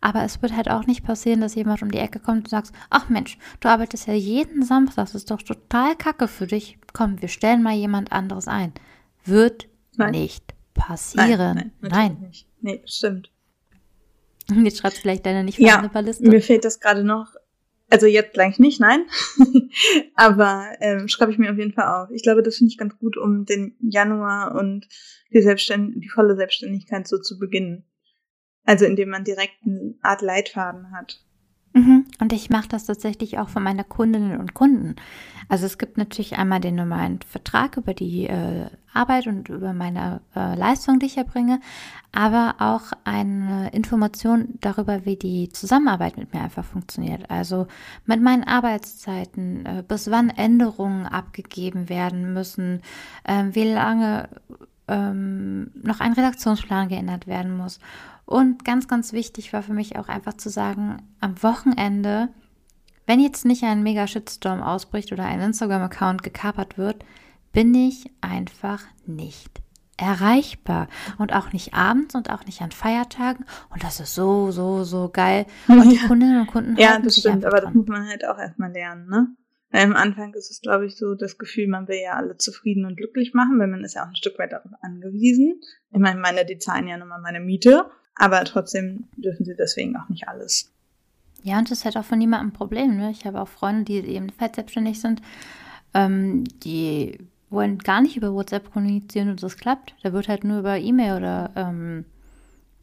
[0.02, 2.72] aber es wird halt auch nicht passieren, dass jemand um die Ecke kommt und sagt,
[2.90, 6.80] ach Mensch, du arbeitest ja jeden Samstag, das ist doch total kacke für dich.
[6.94, 8.74] Komm, wir stellen mal jemand anderes ein.
[9.24, 10.12] Wird nein.
[10.12, 11.56] nicht passieren.
[11.56, 11.92] Nein, nein.
[11.92, 12.18] nein.
[12.22, 12.48] Nicht.
[12.60, 13.32] Nee, stimmt.
[14.64, 16.28] Jetzt schreibst du vielleicht deine nicht ja, Liste.
[16.28, 17.34] Mir fehlt das gerade noch.
[17.90, 19.06] Also jetzt gleich nicht, nein.
[20.16, 22.12] Aber ähm, schreibe ich mir auf jeden Fall auf.
[22.12, 24.90] Ich glaube, das finde ich ganz gut, um den Januar und
[25.32, 27.86] die, Selbstständ die volle Selbstständigkeit so zu beginnen.
[28.66, 31.24] Also indem man direkt eine Art Leitfaden hat.
[31.78, 32.06] Mhm.
[32.20, 34.96] Und ich mache das tatsächlich auch für meine Kundinnen und Kunden.
[35.48, 40.22] Also es gibt natürlich einmal den normalen Vertrag über die äh, Arbeit und über meine
[40.36, 41.62] äh, Leistung, die ich erbringe,
[42.12, 47.30] aber auch eine Information darüber, wie die Zusammenarbeit mit mir einfach funktioniert.
[47.30, 47.68] Also
[48.06, 52.82] mit meinen Arbeitszeiten, äh, bis wann Änderungen abgegeben werden müssen,
[53.26, 54.30] ähm, wie lange
[54.88, 57.80] ähm, noch ein Redaktionsplan geändert werden muss
[58.28, 62.28] und ganz, ganz wichtig war für mich auch einfach zu sagen, am Wochenende,
[63.06, 67.06] wenn jetzt nicht ein mega Shitstorm ausbricht oder ein Instagram-Account gekapert wird,
[67.54, 69.62] bin ich einfach nicht
[69.96, 70.90] erreichbar.
[71.18, 73.46] Und auch nicht abends und auch nicht an Feiertagen.
[73.70, 75.46] Und das ist so so so geil.
[75.70, 77.46] Und die Kundinnen und Kunden ja das stimmt.
[77.46, 77.68] aber dran.
[77.68, 79.36] das muss man halt auch erstmal lernen ne?
[79.72, 82.86] Weil am Anfang ist es glaube ich so das Gefühl man will ja alle zufrieden
[82.86, 85.62] und glücklich machen weil man ist ja auch ein Stück weit darauf angewiesen.
[85.92, 90.10] Ich meine meine die zahlen ja nochmal meine Miete aber trotzdem dürfen sie deswegen auch
[90.10, 90.72] nicht alles.
[91.44, 92.98] Ja, und das ist halt auch von niemandem ein Problem.
[92.98, 93.12] Ne?
[93.12, 95.22] Ich habe auch Freunde, die ebenfalls selbstständig sind,
[95.94, 99.96] ähm, die wollen gar nicht über WhatsApp kommunizieren und das klappt.
[100.04, 102.06] Da wird halt nur über E-Mail oder ähm,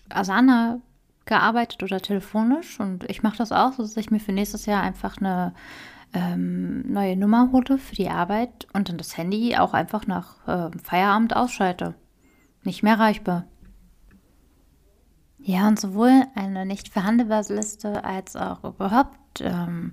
[0.09, 0.81] Asana
[1.27, 2.81] gearbeitet oder telefonisch.
[2.81, 5.53] Und ich mache das auch, dass ich mir für nächstes Jahr einfach eine
[6.15, 10.71] ähm, neue Nummer hole für die Arbeit und dann das Handy auch einfach nach äh,
[10.83, 11.95] Feierabend ausschalte.
[12.63, 13.45] Nicht mehr erreichbar.
[15.47, 19.93] Ja, und sowohl eine nicht verhandelbare Liste als auch überhaupt ähm,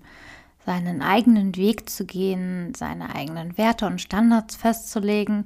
[0.65, 5.43] seinen eigenen Weg zu gehen, seine eigenen Werte und Standards festzulegen,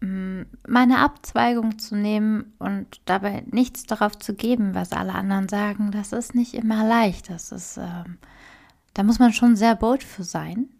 [0.00, 5.90] mm, meine Abzweigung zu nehmen und dabei nichts darauf zu geben, was alle anderen sagen,
[5.90, 7.28] das ist nicht immer leicht.
[7.28, 8.16] Das ist, ähm,
[8.94, 10.70] da muss man schon sehr bold für sein.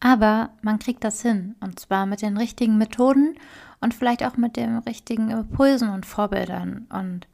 [0.00, 3.34] Aber man kriegt das hin und zwar mit den richtigen Methoden
[3.80, 7.26] und vielleicht auch mit den richtigen Impulsen und Vorbildern und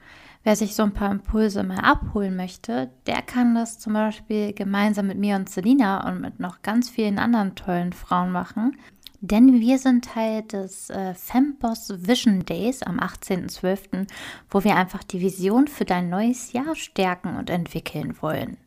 [0.45, 5.07] Wer sich so ein paar Impulse mal abholen möchte, der kann das zum Beispiel gemeinsam
[5.07, 8.77] mit mir und Selina und mit noch ganz vielen anderen tollen Frauen machen.
[9.23, 14.07] Denn wir sind Teil des äh, Femboss Vision Days am 18.12.,
[14.51, 18.59] wo wir einfach die Vision für dein neues Jahr stärken und entwickeln wollen.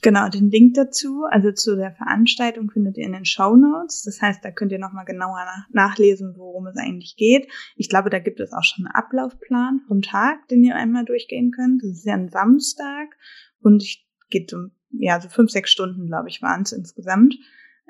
[0.00, 4.02] Genau, den Link dazu, also zu der Veranstaltung, findet ihr in den Show Notes.
[4.02, 7.48] Das heißt, da könnt ihr nochmal genauer nach nachlesen, worum es eigentlich geht.
[7.74, 11.50] Ich glaube, da gibt es auch schon einen Ablaufplan vom Tag, den ihr einmal durchgehen
[11.50, 11.82] könnt.
[11.82, 13.16] Das ist ja ein Samstag
[13.60, 13.84] und
[14.30, 17.36] geht um, ja, so fünf, sechs Stunden, glaube ich, waren es insgesamt.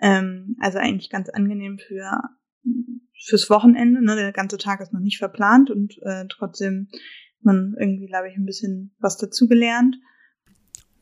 [0.01, 2.23] Ähm, also eigentlich ganz angenehm für
[3.21, 4.03] fürs Wochenende.
[4.03, 4.17] Ne?
[4.17, 6.89] Der ganze Tag ist noch nicht verplant und äh, trotzdem
[7.43, 9.97] man irgendwie, glaube ich, ein bisschen was dazugelernt.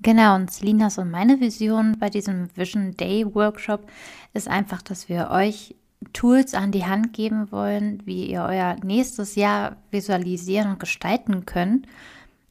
[0.01, 3.91] Genau, und Selinas und meine Vision bei diesem Vision Day Workshop
[4.35, 5.75] ist einfach, dass wir euch
[6.13, 11.87] Tools an die Hand geben wollen, wie ihr euer nächstes Jahr visualisieren und gestalten könnt,